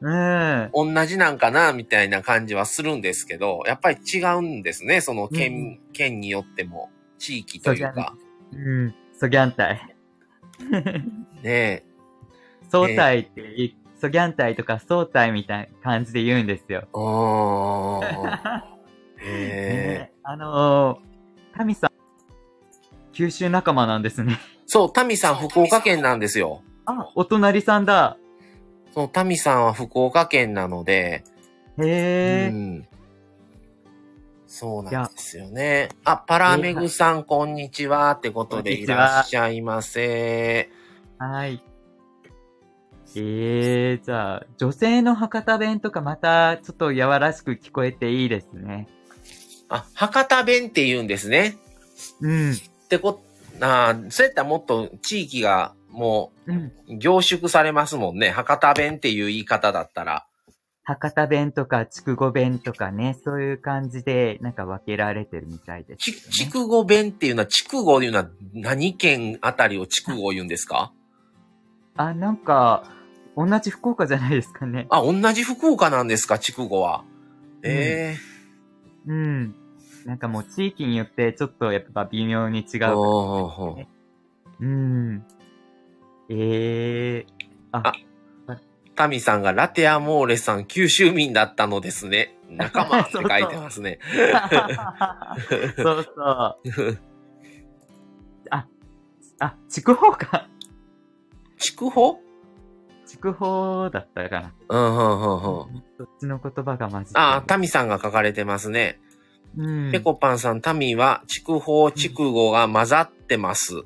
[0.00, 0.70] うん。
[0.72, 8.16] 同じなんかな、みたいな感じはするんですけど、やっぱり違うんですね、その県、県によっても、地域というか。
[8.52, 8.94] うん。
[9.18, 9.96] ソギャンタイ。
[11.42, 11.84] ね
[12.70, 16.82] 相対って言い、ソギャンタイとか相対みたいな感じで言うんですよ。
[16.84, 16.88] え。
[16.94, 18.78] ああ。
[19.18, 19.98] へえ。
[20.08, 21.90] ねあのー、タミさん、
[23.12, 24.38] 九州仲間なんですね。
[24.66, 26.62] そう、タミさん福岡県なんですよ。
[26.86, 28.16] あ、お隣さんだ。
[28.92, 31.24] そう、タミさんは福岡県なので、
[31.78, 32.88] へえ、うん。
[34.46, 35.90] そうなんですよね。
[36.04, 38.10] あ、パラメグさん、こんにちは。
[38.12, 40.70] ってことでいらっしゃいませ。
[41.18, 41.62] はい。
[43.16, 48.88] ええじゃあ、女性の博多弁とかまたちょっと柔らしく聞こえていいですね。
[49.68, 51.56] あ、博多弁って言うんですね。
[52.20, 52.52] うん。
[52.52, 52.56] っ
[52.88, 53.22] てこ、
[53.60, 56.56] あーそうやったらもっと地域がもうん。
[56.56, 58.30] う凝縮されますもんね。
[58.30, 60.26] 博多弁っていう言い方だったら。
[60.82, 70.92] 博多弁とか筑後弁とかね、そういう感じでなんか分けられてるみたいですね、筑後弁っていうのは、筑後いうのは何県あたりを筑後言うんですか？
[71.96, 72.84] あ、なんか、
[73.36, 74.86] 同じ福岡じゃないですかね。
[74.90, 77.04] あ、同じ福岡なんですか、筑後は。
[77.62, 78.16] え
[79.06, 79.54] うん。
[80.06, 82.86] なんかもう地域によってちょっとやっぱ微妙に違えう。
[82.86, 85.24] ほうほうほううん。
[86.32, 87.26] ええ
[87.72, 87.92] あ、
[88.94, 92.36] タミさんがラテアモーレさん九州民だったのですね。
[92.48, 93.98] 仲間って書いてますね。
[95.76, 96.98] そうそう。
[98.50, 98.66] あ、
[99.40, 100.48] あ、筑豊か。
[101.58, 102.18] 筑豊？
[103.06, 104.52] 筑豊だったかな。
[104.68, 105.84] うん、うん、うん、うん。
[105.98, 107.20] そっちの言葉が混じってる。
[107.20, 109.00] あ、タミさんが書かれてますね。
[109.56, 109.90] うん。
[109.90, 113.84] ペコパンさん、タミは筑豊、筑後が混ざってます。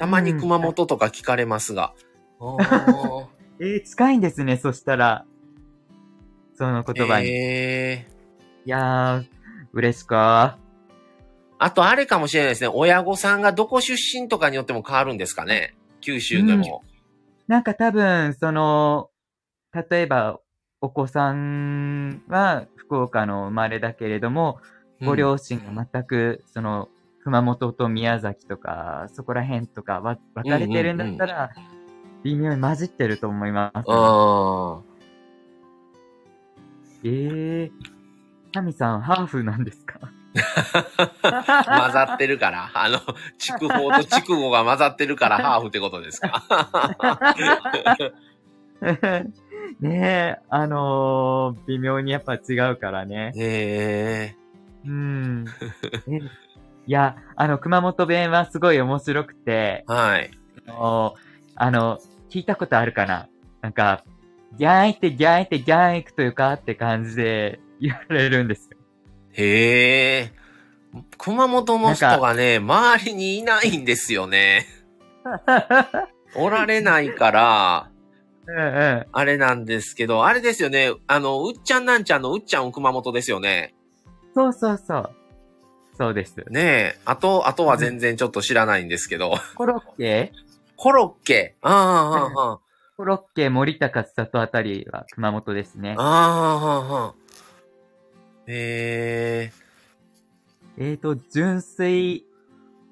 [0.00, 1.92] たまに熊本とか聞かれますが。
[2.38, 3.26] おー
[3.60, 5.26] えー近いんですね、そしたら。
[6.54, 7.28] その言葉に。
[7.28, 8.20] えー
[8.66, 9.24] いやー、
[9.74, 10.58] 嬉しか。
[11.58, 12.68] あと、あれかもしれないですね。
[12.72, 15.76] 親御さんがどこ出身とかによっても変わるんですかね。
[16.00, 16.82] 九州でも。
[17.46, 19.10] なんか多分、その、
[19.90, 20.40] 例えば、
[20.80, 24.60] お子さんは福岡の生まれだけれども、
[25.04, 26.88] ご両親が全く、その、
[27.24, 31.50] 熊本と宮崎とか、そこら辺とかわ分かれてるんだったら、
[32.24, 34.80] 微妙に混じってると思います、あ
[37.04, 37.70] えー、
[38.52, 39.98] タミさん、ハーフなんですか？
[40.02, 40.10] あ。
[41.82, 42.70] 混ざってるから。
[42.74, 42.98] あの、
[43.38, 46.44] 筑豊と筑後が混ざってるから ハーフってことですか？
[49.80, 53.32] ねえ、あのー微妙にやっぱ違うからね。
[53.36, 54.36] へえ。
[54.86, 55.44] うん。
[56.08, 56.20] え
[56.90, 60.28] いや、あの、熊本弁はすごい面白くて、はい。
[60.66, 61.14] あの、
[61.54, 62.00] あの
[62.30, 63.28] 聞いたことあるかな？
[63.60, 64.02] なんか、
[64.58, 68.76] ギャーンってギャーンってギャーン行くというかって感じで 言われるんですよ。
[69.34, 70.32] へえ。
[71.16, 74.66] 熊本の人がね、周りにいないんですよね。
[76.34, 77.90] おられないから、
[78.48, 79.06] うんうん。
[79.12, 80.90] あれなんですけど、あれですよね。
[81.06, 83.76] あの、うっちゃんなんちゃんのうっちゃん熊本ですよね。
[84.34, 85.19] そうそうそう。
[86.00, 86.34] そうです。
[86.48, 86.98] ねえ。
[87.04, 89.34] あと、あとは全然ちょっと知らないんですけど。
[89.54, 90.32] コロッケ？
[90.76, 91.56] コロッケ。
[91.60, 92.60] ああ、ああ、
[92.96, 96.06] コロッケ森高千里あたりは熊本ですねああ。。
[96.06, 96.08] あ
[96.96, 97.14] あ、ああ。
[98.46, 99.52] へ
[100.78, 102.24] えーと、純粋、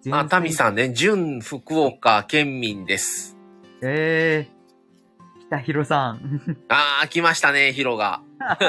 [0.04, 0.12] え。
[0.12, 0.52] あ、タミん。
[0.52, 3.38] さんね、純福岡県民です。
[3.80, 4.57] えー、
[5.48, 6.40] た、ヒロさん。
[6.68, 8.20] ああ、来ましたね、ヒロが。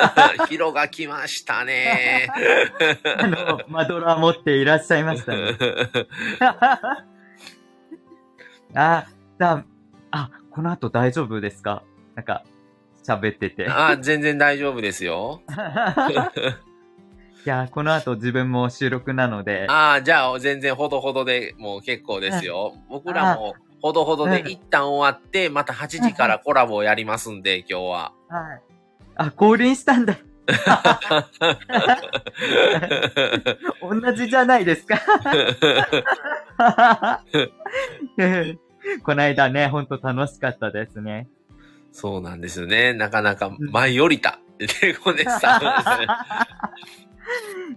[0.50, 2.28] ヒロが来ましたね。
[3.18, 5.58] あの、マドラー持っていらっしゃいましたね。
[8.76, 9.06] あ、
[9.38, 9.64] だ、
[10.12, 11.84] あ、この後大丈夫ですか？
[12.16, 12.44] なんか、
[13.04, 13.68] 喋ってて。
[13.70, 15.42] ああ、全然大丈夫ですよ。
[17.46, 19.66] いや、この後自分も収録なので。
[19.70, 22.76] ああ、じゃあ全然ほどほどでもう結構ですよ。
[22.90, 28.12] 僕らもほどほどで一旦終わって、また8時からコラボをやりますんで、今日は。
[28.28, 28.62] はい。
[29.16, 30.18] あ、降臨したんだ。
[33.82, 35.00] 同じじゃないですか。
[39.04, 41.28] この間ね、ほんと楽しかったですね。
[41.92, 42.94] そうなんですよね。
[42.94, 44.40] なかなか舞い降りた。
[44.60, 45.58] レゴネさ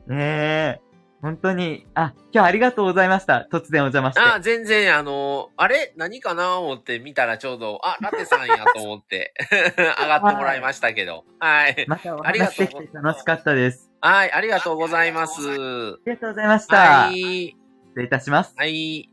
[0.06, 0.08] ん。
[0.12, 0.80] ねえ。
[1.22, 3.46] 本当に、あ、今日ありがとうございました。
[3.50, 4.20] 突然お邪魔して。
[4.20, 5.94] あ、全然、あの、あれ？
[5.96, 6.58] 何かな？
[6.58, 9.32] 思って見たらちょうど、あ、ラテさんやと思って
[9.78, 11.24] 上がってもらいましたけど。
[11.38, 11.84] はい。
[11.86, 13.88] またお話できて楽しかったです。
[14.00, 15.40] はい、ありがとうございます。
[15.48, 16.76] ありがとうございました。
[16.76, 17.20] はい。
[17.20, 17.56] 失
[17.94, 18.54] 礼いたします。
[18.56, 19.08] はい。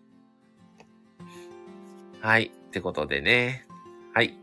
[2.22, 2.45] はい。
[2.45, 3.68] ってことでね。
[4.16, 4.36] はい。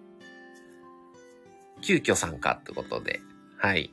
[1.83, 3.21] 急遽参加ってことで。
[3.59, 3.91] はい。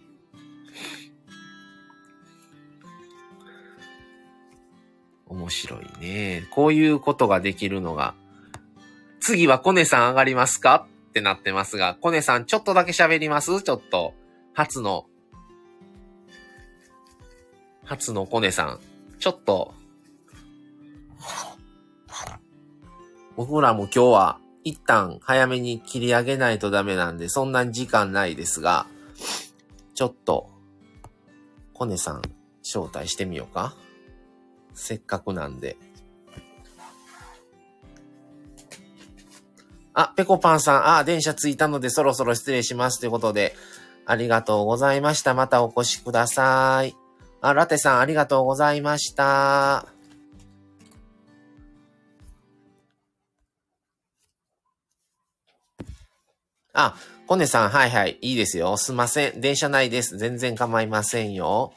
[5.34, 6.47] 面白いね。
[6.51, 8.13] こういうことができるのが。
[9.19, 10.88] 次はコネさん上がりますか？
[11.09, 13.61] ってなってますが、コネさんちょっとだけ喋ります？
[13.61, 14.13] ちょっと。
[14.53, 15.05] 初の。
[17.84, 18.79] 初のコネさん。
[19.19, 19.73] ちょっと。
[23.36, 28.86] 僕らも今日は一旦早めに切り上げないとダメなんで、そんなに時間ないですが、
[29.95, 30.51] ちょっと、
[31.73, 32.21] コネさん
[32.61, 33.73] 招待してみようか。
[34.74, 35.78] せっかくなんで。
[39.93, 43.55] あ、ペコパンさん、あ、電車着いたのでそろそろ失礼しますということで、
[44.05, 45.34] ありがとうございました。
[45.34, 46.95] またお越しください。
[47.41, 49.88] あ、ラテさん、ありがとうございました。
[56.76, 56.95] あ、
[57.28, 58.78] コネさん、はいはい、いいですよ。
[58.78, 59.41] すいません。
[59.41, 60.17] 電車内です。
[60.17, 61.74] 全然構いませんよ。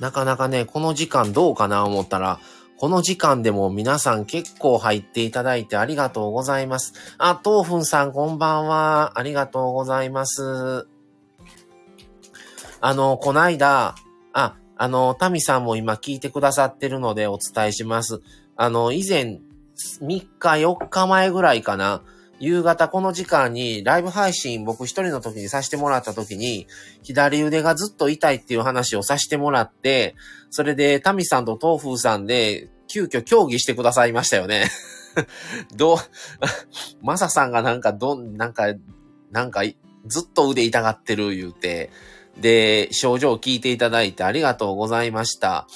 [0.00, 2.40] なかなかね、この時間どうかな思ったら、
[2.78, 6.94] この時間でも皆さん結構入っていただいてありがとうございます。
[7.18, 9.18] あ、豆腐さんこんばんは。
[9.18, 10.88] ありがとうございます。
[12.80, 13.96] あの、こないだ、
[14.32, 18.22] あ、あの、タミさんも今聞いてくださってるのでお伝えします。
[18.56, 19.40] あの、以前、
[20.00, 22.02] 3日4日前ぐらいかな。
[22.40, 26.66] 夕方この時間にライブ配信僕一人の時にさせてもらった時に、
[27.02, 30.16] 左腕がずっと痛いっていう話をさせてもらって、
[30.48, 34.70] それでタミさんと東風さんで急遽協議してくださいましたよね。
[35.76, 35.98] どう、
[37.04, 38.74] マサさんがなんかどん、なんか、
[39.30, 39.62] なんか
[40.06, 41.90] ずっと腕痛がってる言うて、
[42.38, 45.66] で、症状を聞いていただいてありがとうございました。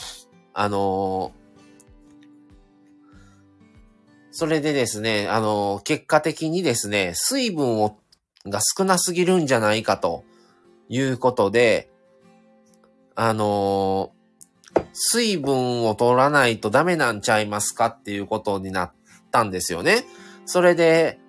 [0.54, 1.43] あのー
[4.36, 7.98] それでですね、あの、結果的にですね、水分を、
[8.44, 10.24] が少なすぎるんじゃないかと
[10.88, 11.88] いうことで、
[13.14, 14.10] あの、
[14.92, 18.92] 水分を取らないとダメなんちゃいますかっていうことになっ
[19.30, 20.04] たんですよね。
[20.46, 21.20] それで、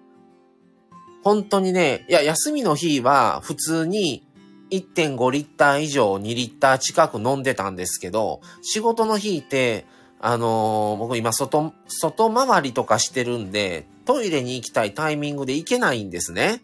[1.23, 4.27] 本当にね、いや、休みの日は普通に
[4.71, 9.85] 1.5リッター以上2リッター近く飲んでたんですけど、仕事の日って
[10.19, 16.61] あのー、僕今外、外回りとかしてるんで、トイレに行きたいタイミングで行けないんですね。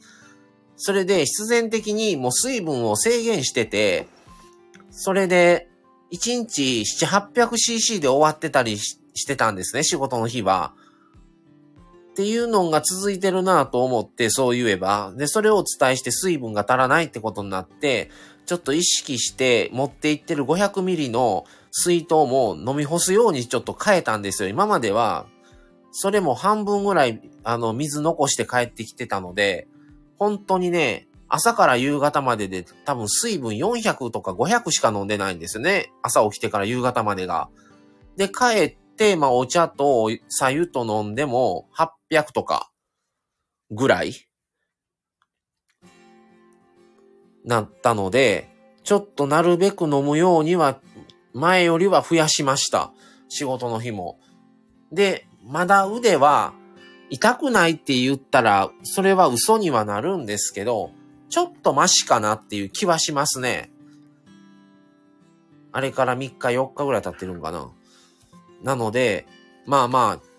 [0.78, 4.08] それで必然的にもう水分を制限してて、
[4.90, 5.70] それで
[6.12, 10.74] 1日7、800cc で終わってたりしてたんですね、仕事の日は。
[12.12, 15.14] っていうのが続いてるなと思ってそう言えば。
[15.16, 18.12] で、それをお伝えして水分が足らないってことになって、
[18.46, 24.50] ちょっと意識して持っていってる500ミリの水筒も飲み干すようにちょっと変えたんですよ。
[24.50, 25.26] 今までは、
[25.92, 29.68] それも半分ぐらい、あの、水残して帰ってきてたので、
[30.18, 35.92] 本当にね、朝から夕方までで多分水分400とか500しか飲んでないんですよね。
[36.02, 37.50] 朝起きてから夕方までが。
[38.18, 41.70] で、帰って、まあお茶と左右と飲んでも
[42.12, 42.70] 800とか
[43.72, 44.14] ぐらい
[47.46, 48.50] なったので、
[48.84, 50.80] ちょっとなるべく飲むようには
[51.34, 52.92] 前よりは増やしました。
[53.30, 54.20] 仕事の日も。
[54.92, 56.54] で、まだ腕は
[57.10, 60.92] 痛くないって言ったら、それは嘘にはなるんですけど、
[61.30, 63.72] ちょっとマシかなっていう気はしますね。
[65.72, 67.72] あれから3日4日ぐらい経ってるんかな。
[68.64, 69.26] なので、
[69.66, 70.32] まあまあ、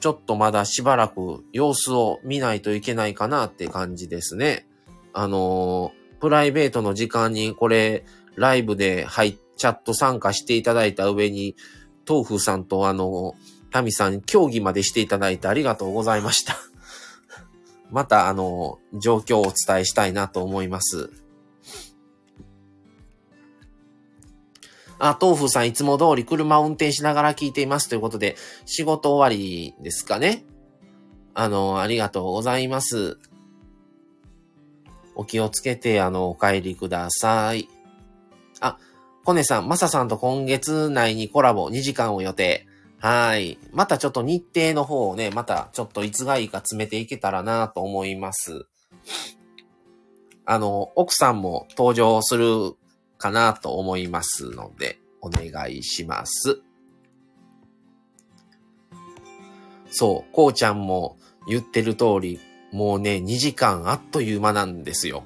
[0.00, 4.68] ちょっとまだしばらく様子を見ないといけないかなって感じですね。
[5.12, 8.04] あのー、プライベートの時間にこれ、
[8.36, 11.56] ライブで入って、チャット参加していただいた上に、
[12.08, 13.34] 豆腐さんとあの、
[13.70, 16.56] タミさん協議までしていただいてありがとうございました。
[17.90, 21.10] またあの、状況をお伝えしたいなと思います。
[24.98, 30.44] あ、豆腐さんいつも通り車を運転しながら聞いていますということで、仕事終わりですかね。
[31.34, 33.18] あの、ありがとうございます。
[35.14, 37.68] お気をつけて、あの、お帰りください。
[39.26, 42.64] コネさん、マサさんと今月内にコラボ2時間を予定。
[43.00, 43.58] はい。
[43.72, 48.66] またちょっと日程の方をね、またちょっといつがいいか詰めていけたらなと思います。
[50.44, 52.76] あの、奥さんも登場する
[53.18, 56.62] かなと思いますので、お願いします。
[59.90, 61.18] そう、こうちゃんも
[61.48, 62.38] 言ってる通り、
[62.70, 65.24] もうね、2時間あっという間なんですよ。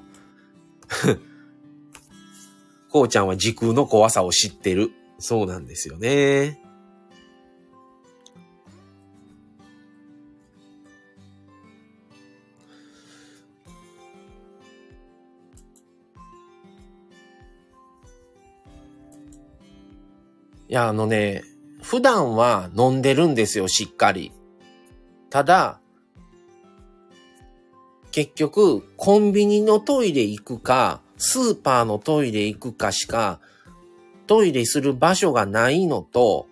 [2.91, 4.91] こうちゃんは時空の怖さを知ってる。
[5.17, 6.59] そうなんですよね。
[20.67, 21.43] いや、あのね、
[21.81, 24.31] 普段は飲んでるんですよ、しっかり。
[25.29, 25.81] ただ、
[28.11, 33.39] 結局、コンビニのトイレ行くか、スーパーのトイレ行くかしか、
[34.25, 36.47] トイレする場所がないのと、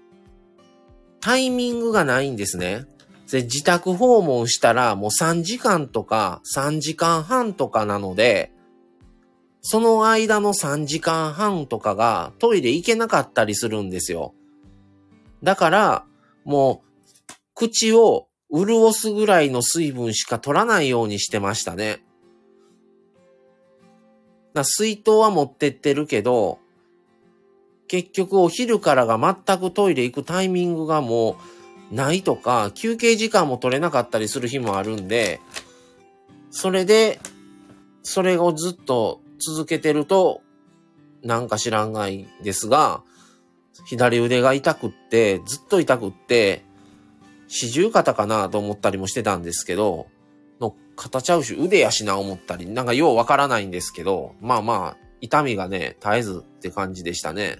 [1.22, 2.86] タイミングがないんですね。
[3.32, 8.52] で自宅訪問したらもう3時間とか3時間半とかなので、
[9.62, 14.36] その間の3時間半とかがトイレ行けなかったりするんですよ。
[15.42, 16.06] だから、
[16.46, 22.04] もう、口を潤すぐらいの水分しか取らないようにしてましたね。
[24.64, 26.60] 水筒は持ってってるけど、
[27.88, 31.38] 結局お昼からが全くトイレ行くタイミングがも
[31.92, 35.42] うないとか、休憩時間も取れなかったりする日もあるんで、
[36.52, 37.20] それで、
[38.04, 40.42] それをずっと続けてると、
[41.24, 43.04] なんか知らんがいですが、
[43.86, 46.64] 左腕が痛くって、ずっと痛くって、
[47.48, 50.08] 四十肩かなと思ったりもしてたんですけど、
[50.60, 57.60] の肩ちゃうし、腕やしな思ったり、なんかようわからないんですけど、まあまあ、痛みがね、絶えずって感じでしたね。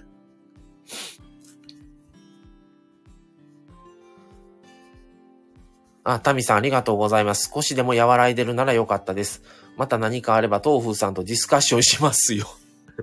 [6.04, 7.50] あ、タミさんありがとうございます。
[7.54, 9.42] 少しでも和らいでるならよかったです。
[9.76, 12.46] また何かあれば、豆腐さんとディスカッションしますよ。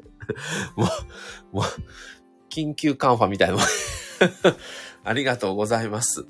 [0.75, 0.85] も
[1.53, 1.65] う、もう、
[2.49, 3.57] 緊急カンファみたいな。
[5.03, 6.25] ありがとうございます。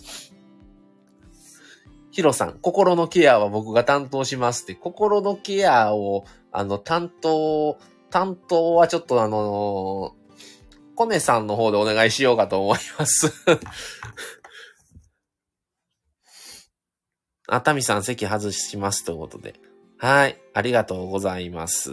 [2.18, 7.78] ヒロさん、心のケアは僕が担当しますって、心のケアを、あの、担当、
[8.10, 10.16] 担当はちょっとあの、
[10.96, 13.28] コネさんの方でお願いしようかと思います
[17.48, 19.54] 熱海さん席外しますということで。
[20.00, 20.42] はい。
[20.56, 21.92] ありがとうございます。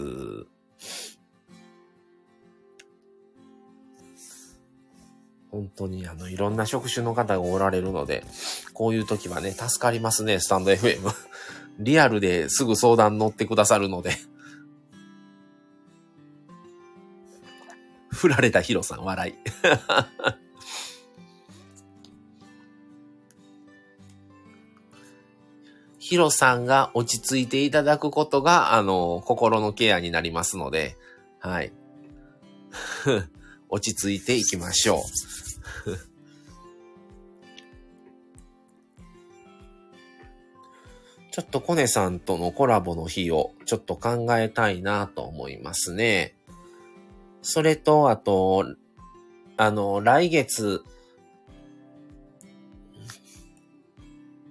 [5.54, 8.24] 本当にあの、いろんな職種の方がおられるので、
[8.72, 11.14] こういう時はね、助かりますね、スタンド FM。
[11.78, 14.16] リアルですぐ相談乗ってくださるので。
[18.10, 19.34] 振られたヒロさん、笑い。
[26.00, 30.96] ヒロさんが落ち着いていただくことが、あの、心のケアになりますので、
[31.38, 31.72] はい。
[33.68, 35.02] 落ち着いていきましょう。
[41.34, 46.36] ちょっとコネさんとのコラボの日をちょっと考えたいなと思いますね。
[47.42, 48.64] それと、あと、
[49.56, 50.84] あの、来月、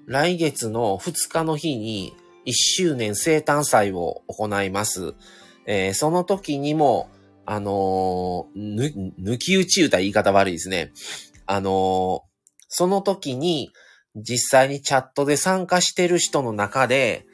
[0.07, 5.13] 来月の2日の日に1周年生誕祭を行います。
[5.65, 7.09] えー、その時にも、
[7.45, 10.91] あのー、抜き打ち歌言い方悪いですね。
[11.45, 12.21] あのー、
[12.67, 13.71] その時に
[14.15, 17.25] 実際にチャットで参加してる人の中で、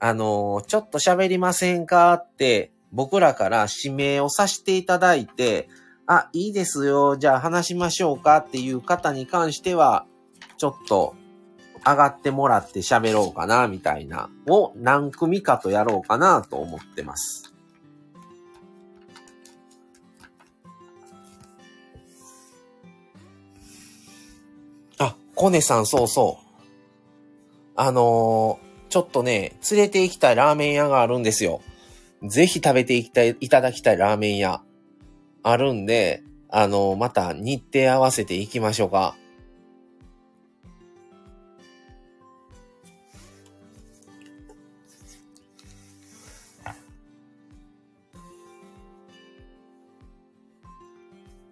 [0.00, 5.68] あのちょっと喋りませんかって僕らから指名をさせていただいて、
[6.06, 7.16] あ、いいですよ。
[7.16, 10.06] じゃあ話しましょうかっていう方に関しては、
[10.58, 11.14] ちょっと
[11.84, 17.43] 上がってもらって喋ろうかな、みたいな、を何組かとやろうかなと思ってます。
[25.34, 26.44] コネさん、そうそう。
[27.76, 31.62] あのーちょっとね、連れて行きたいラーメン屋があるんですよ。
[32.22, 34.62] ぜひ食べていきたい、いただきたいラーメン屋。
[35.42, 39.16] あるんで、あのーまた日程合わせて行きましょうか。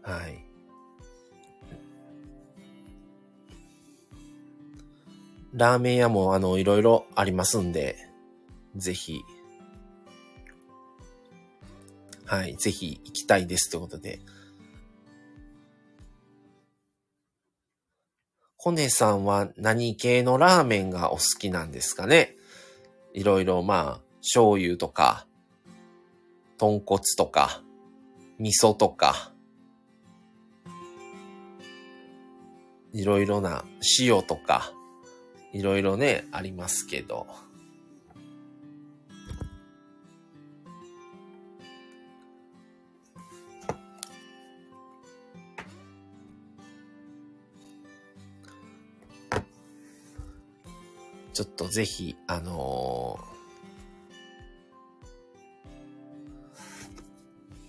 [0.03, 0.42] はい。
[5.53, 8.09] ラーメン屋もあの、いろいろありますんで、
[8.75, 9.23] ぜひ、
[12.25, 14.21] はい、ぜひ行きたいですということで。
[18.57, 22.37] コネさんは何系のラーメンがお好きなんですかね？
[23.13, 25.27] いろいろまあ、醤油とか、
[26.57, 27.61] 豚骨とか、
[28.39, 29.33] 味噌とか、
[32.95, 33.65] いろいろな
[33.99, 34.73] 塩とか、
[35.53, 37.27] いろいろね、ありますけど。
[51.33, 53.33] ちょっとぜひ、あのー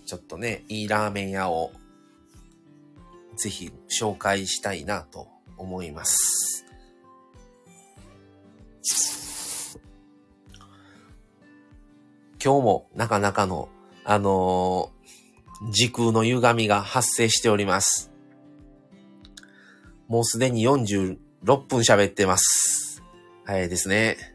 [0.06, 1.72] ちょっとね、いいラーメン屋を、
[3.36, 6.63] ぜひ紹介したいなと思います。
[12.42, 13.68] 今日もなかなかの、
[14.04, 14.94] あのー
[15.70, 18.12] 時空の歪みが発生しております。
[20.08, 21.16] もうすでに46
[21.66, 23.02] 分喋ってます。
[23.44, 24.33] 早いですね。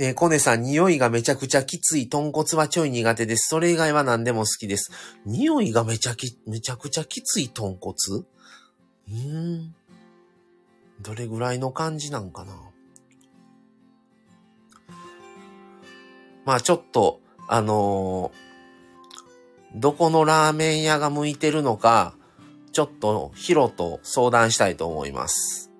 [0.00, 2.08] えーコネさん、匂いがめちゃくちゃきつい。
[2.08, 3.48] 豚骨はちょい苦手です。
[3.48, 4.92] それ以外は何でも好きです。
[5.26, 7.94] 匂いがめちゃき、めちゃくちゃきつい豚骨？
[8.18, 9.74] うーん。
[11.00, 12.54] どれぐらいの感じなんかな？
[16.44, 18.48] まあちょっと、あのー
[19.74, 22.14] どこのラーメン屋が向いてるのか、
[22.72, 25.70] ちょっとヒロと相談したいと思います。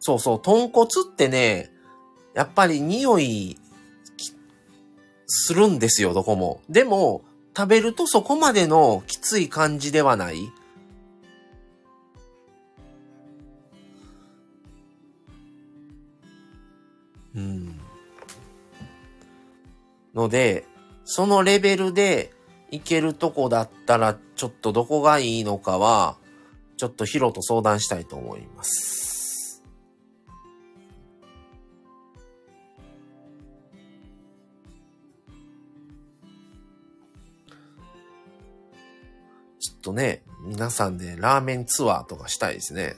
[0.00, 1.70] そうそう、豚骨ってね、
[2.38, 3.58] やっぱり匂い
[5.26, 6.60] するんですよ、どこも。
[6.68, 7.22] でも、
[7.56, 10.52] 食べるとそこまでのきつい感じではない。
[17.34, 17.80] うん。
[20.14, 20.64] ので、
[21.04, 22.32] そのレベルで
[22.70, 26.16] いけるとこだったら、ちょっとどこがいいのかは、
[26.76, 29.07] ちょっとヒロと相談したいと思います。
[39.88, 42.94] とね、皆さんでラーメンツアーとかしたいですね。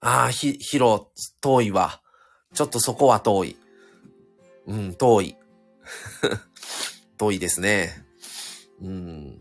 [0.00, 1.10] ああ、ひ、ヒロ、
[1.42, 2.00] 遠いわ。
[2.54, 3.56] ちょっとそこは遠い。
[4.66, 5.36] うん、遠い。
[7.18, 8.06] 遠いですね。
[8.80, 9.38] うん。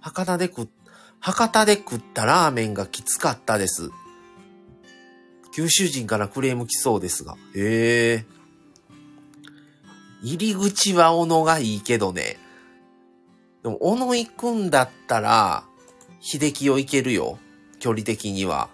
[0.00, 0.70] 博多で食、
[1.20, 3.90] 博多で食ったラーメンがきつかったです。
[5.54, 7.36] 九州人からクレーム来そうですが。
[7.54, 8.43] へえ。
[10.24, 12.38] 入り口は小野がいいけどね。
[13.62, 15.64] でも、小野行くんだったら、
[16.20, 17.38] 秀樹を行けるよ。
[17.78, 18.70] 距離的には。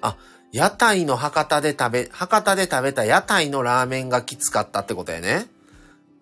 [0.00, 0.16] あ、
[0.50, 5.46] 屋台の博多で食べ、博多で食べた屋台のラーメンがきつかったってことやね。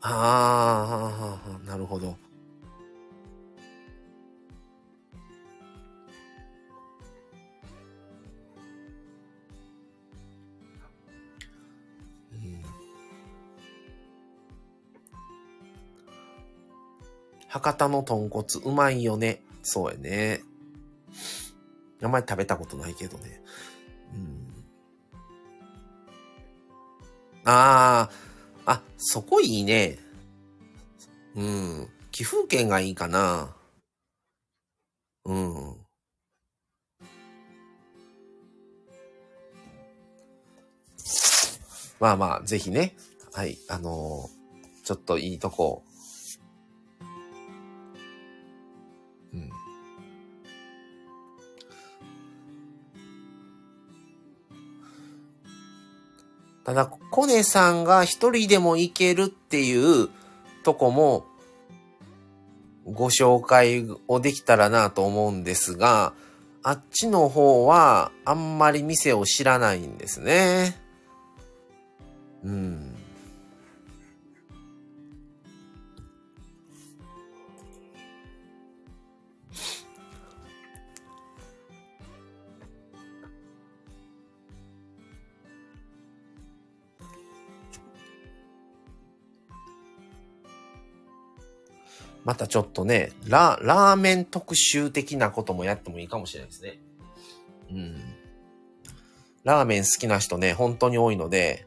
[0.02, 2.16] あーはーはーはーなるほど。
[17.48, 19.42] 博多の豚骨うまいよね。
[19.62, 20.42] そうやね。
[22.02, 23.42] あんまり食べたことないけどね。
[24.14, 24.64] うん。
[27.44, 28.08] あ
[28.66, 29.98] あ、あ、そこいいね。
[31.34, 31.88] うん。
[32.10, 33.54] 寄付券がいいかな。
[35.24, 35.76] うん。
[42.00, 42.94] まあまあ、ぜひね。
[43.32, 43.58] はい。
[43.68, 44.38] あのー
[44.88, 45.82] ちょっといいとこ。
[49.34, 49.50] うん。
[56.64, 60.10] ただ、コネさんが一人でも行けるっていう
[60.64, 61.24] とこも、
[62.84, 66.12] ご紹介をできたらなと思うんですが、
[66.62, 70.78] あっちの方はあんまり店を知らないんですね。
[72.44, 72.97] うん。
[92.28, 96.78] またちょっとね、ラ、ラーメン特集的なこともやってもいいかもしれないですね。
[97.70, 97.96] うん。
[99.44, 101.66] ラーメン好きな人ね、本当に多いので、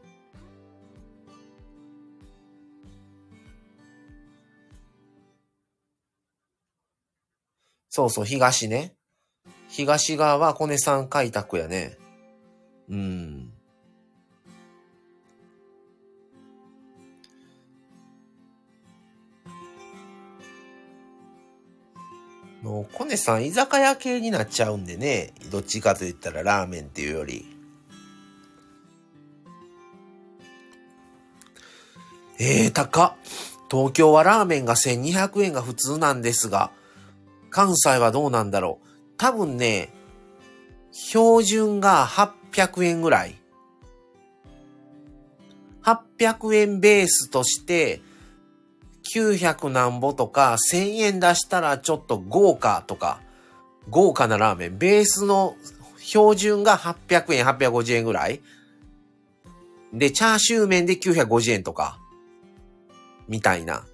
[7.88, 8.94] そうそう、東ね。
[9.68, 11.98] 東側はコネさん開拓やね。
[12.88, 13.51] うん。
[22.62, 25.32] もう、コネさん居酒屋系になっちゃうんでね。
[25.50, 27.44] どっちかと言ったらラーメンっていうより。
[32.38, 33.16] ええー、高
[33.70, 36.70] 東京はラーメンが1200円が普通なんですが、
[37.50, 38.88] 関西はどうなんだろう。
[39.16, 39.90] 多分ね、
[40.92, 43.36] 標準が800円ぐらい。
[45.82, 48.00] 800円ベースとして、
[49.02, 53.20] 900何ぼとか、1000円出したらちょっと豪華とか、
[53.90, 54.78] 豪華なラーメン。
[54.78, 55.56] ベースの
[55.98, 58.40] 標準が800円、850円ぐらい。
[59.92, 61.98] で、チャーシュー麺で950円とか、
[63.28, 63.84] みたいな。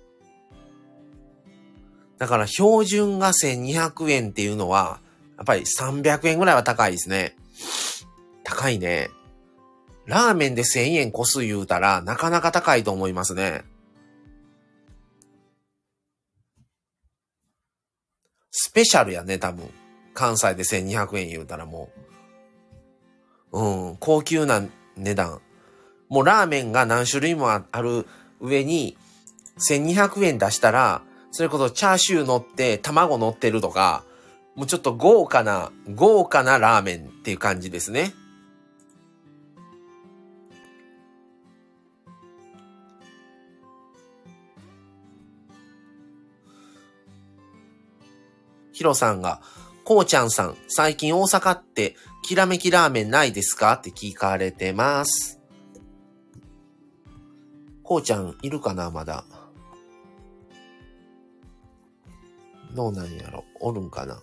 [2.18, 5.00] だから標準が1200円っていうのは、
[5.36, 7.36] やっぱり300円ぐらいは高いですね。
[8.42, 9.10] 高いね。
[10.06, 13.64] ラーメンで1000円越す言うたら、なかなか高いと思いますね。
[18.50, 19.68] スペシャルやね、多分。
[20.14, 21.90] 関西で1200円言うたらも
[23.52, 23.60] う。
[23.60, 24.62] うん、高級な
[24.96, 25.40] 値段。
[26.08, 28.06] もうラーメンが何種類もある
[28.40, 28.96] 上に、
[29.68, 34.04] 1200円出したら、それこそチャーシュー乗って卵乗ってるとか、
[34.56, 38.12] もうちょっと豪華な、豪華なラーメンっていう感じですね。
[48.78, 49.40] ヒロさんが、
[49.82, 53.72] こうちゃんさん、最近大阪ってきらめきラーメンないですか？
[53.72, 55.40] って聞かれてます。
[57.82, 59.24] こうちゃんいるかなまだ？
[62.72, 63.44] どうなんやろ？
[63.58, 64.20] おるんかな？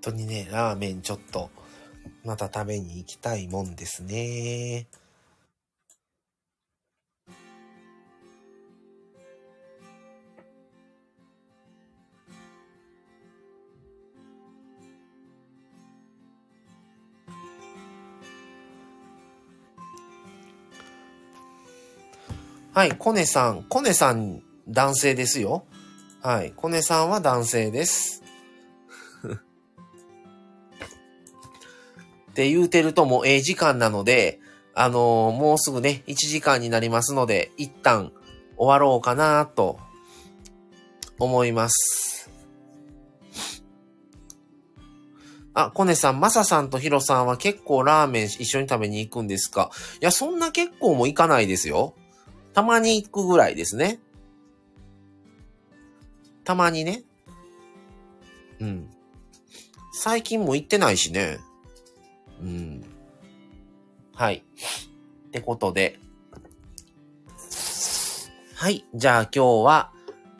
[0.00, 1.50] 当にね、ラーメンちょっと、
[2.24, 4.86] また食べに行きたいもんですね。
[22.72, 23.64] はい、コネさん。
[23.64, 25.64] コネさん、男性ですよ。
[26.22, 28.22] はい、コネさんは男性です。
[32.40, 34.40] って言うてるともうええ時間なので、
[34.72, 38.12] あのー、もうすぐね、1時間になりますので、一旦
[38.56, 39.78] 終わろうかなと
[41.18, 42.30] 思います。
[45.52, 49.70] あ、コネさん、マサさんとヒロさんは結構ラーメン一緒に食べに行くんですか？
[50.00, 51.92] いや、そんな結構も行かないですよ。
[52.54, 54.00] たまに行くぐらいですね。
[56.44, 57.02] たまにね。
[58.60, 58.88] うん。
[59.92, 61.38] 最近も行ってないしね。
[62.42, 62.84] うん。
[64.14, 64.44] はい。
[65.28, 65.98] ってことで。
[68.54, 68.84] はい。
[68.94, 69.90] じゃあ今日は、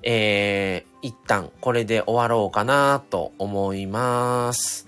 [0.02, 4.86] えー、一旦これで終わろうかなと思います。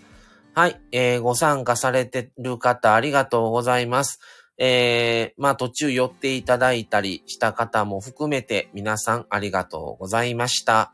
[0.54, 0.80] はい。
[0.92, 4.20] えー、ご参加されてる方ありがとうございます。
[4.58, 10.92] えー、まあ途中寄っていただいたりした方も含めて皆さんありがとうございました。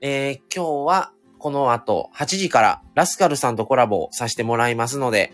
[0.00, 5.32] えー、今日はこの後8時からラスカルさんとコラボさせてもらいますので、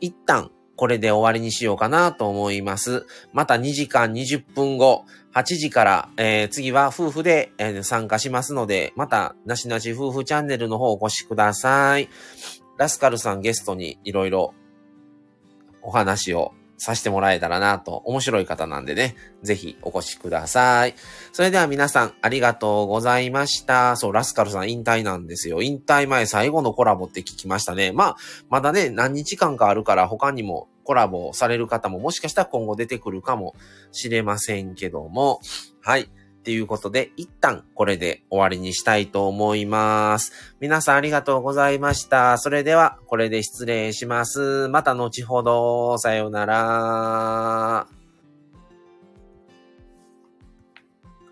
[0.00, 3.04] 一旦これで終わりにしようかなと思います。
[3.32, 5.04] また2時間20分後、
[5.34, 12.08] 8時から、えー次は夫婦で、えー参加しますので、また、なしなし夫婦チャンネルの方お越しください。
[12.76, 14.54] ラスカルさんゲストにいろいろ
[15.82, 20.94] お話をさせてもらえたらなと、面白い方なんでね、ぜひお越しください。
[21.32, 23.96] それでは皆さんありがとうございました。
[23.96, 25.60] そう、ラスカルさん引退なんですよ。
[25.60, 27.92] 引退前最後のコラボって聞きましたね。
[27.92, 28.16] まあ、
[28.48, 33.54] まだね、何日間かあるから他にもコラボされる方ももしかしたら今後出てくるかも
[33.92, 35.40] しれませんけども、
[35.82, 36.08] はい。
[36.48, 40.32] っていうことで、一旦これで終わりにしたいと思います。
[40.60, 42.38] 皆さんありがとうございました。
[42.38, 44.66] それでは、これで失礼します。
[44.68, 47.97] また後ほど、さようなら。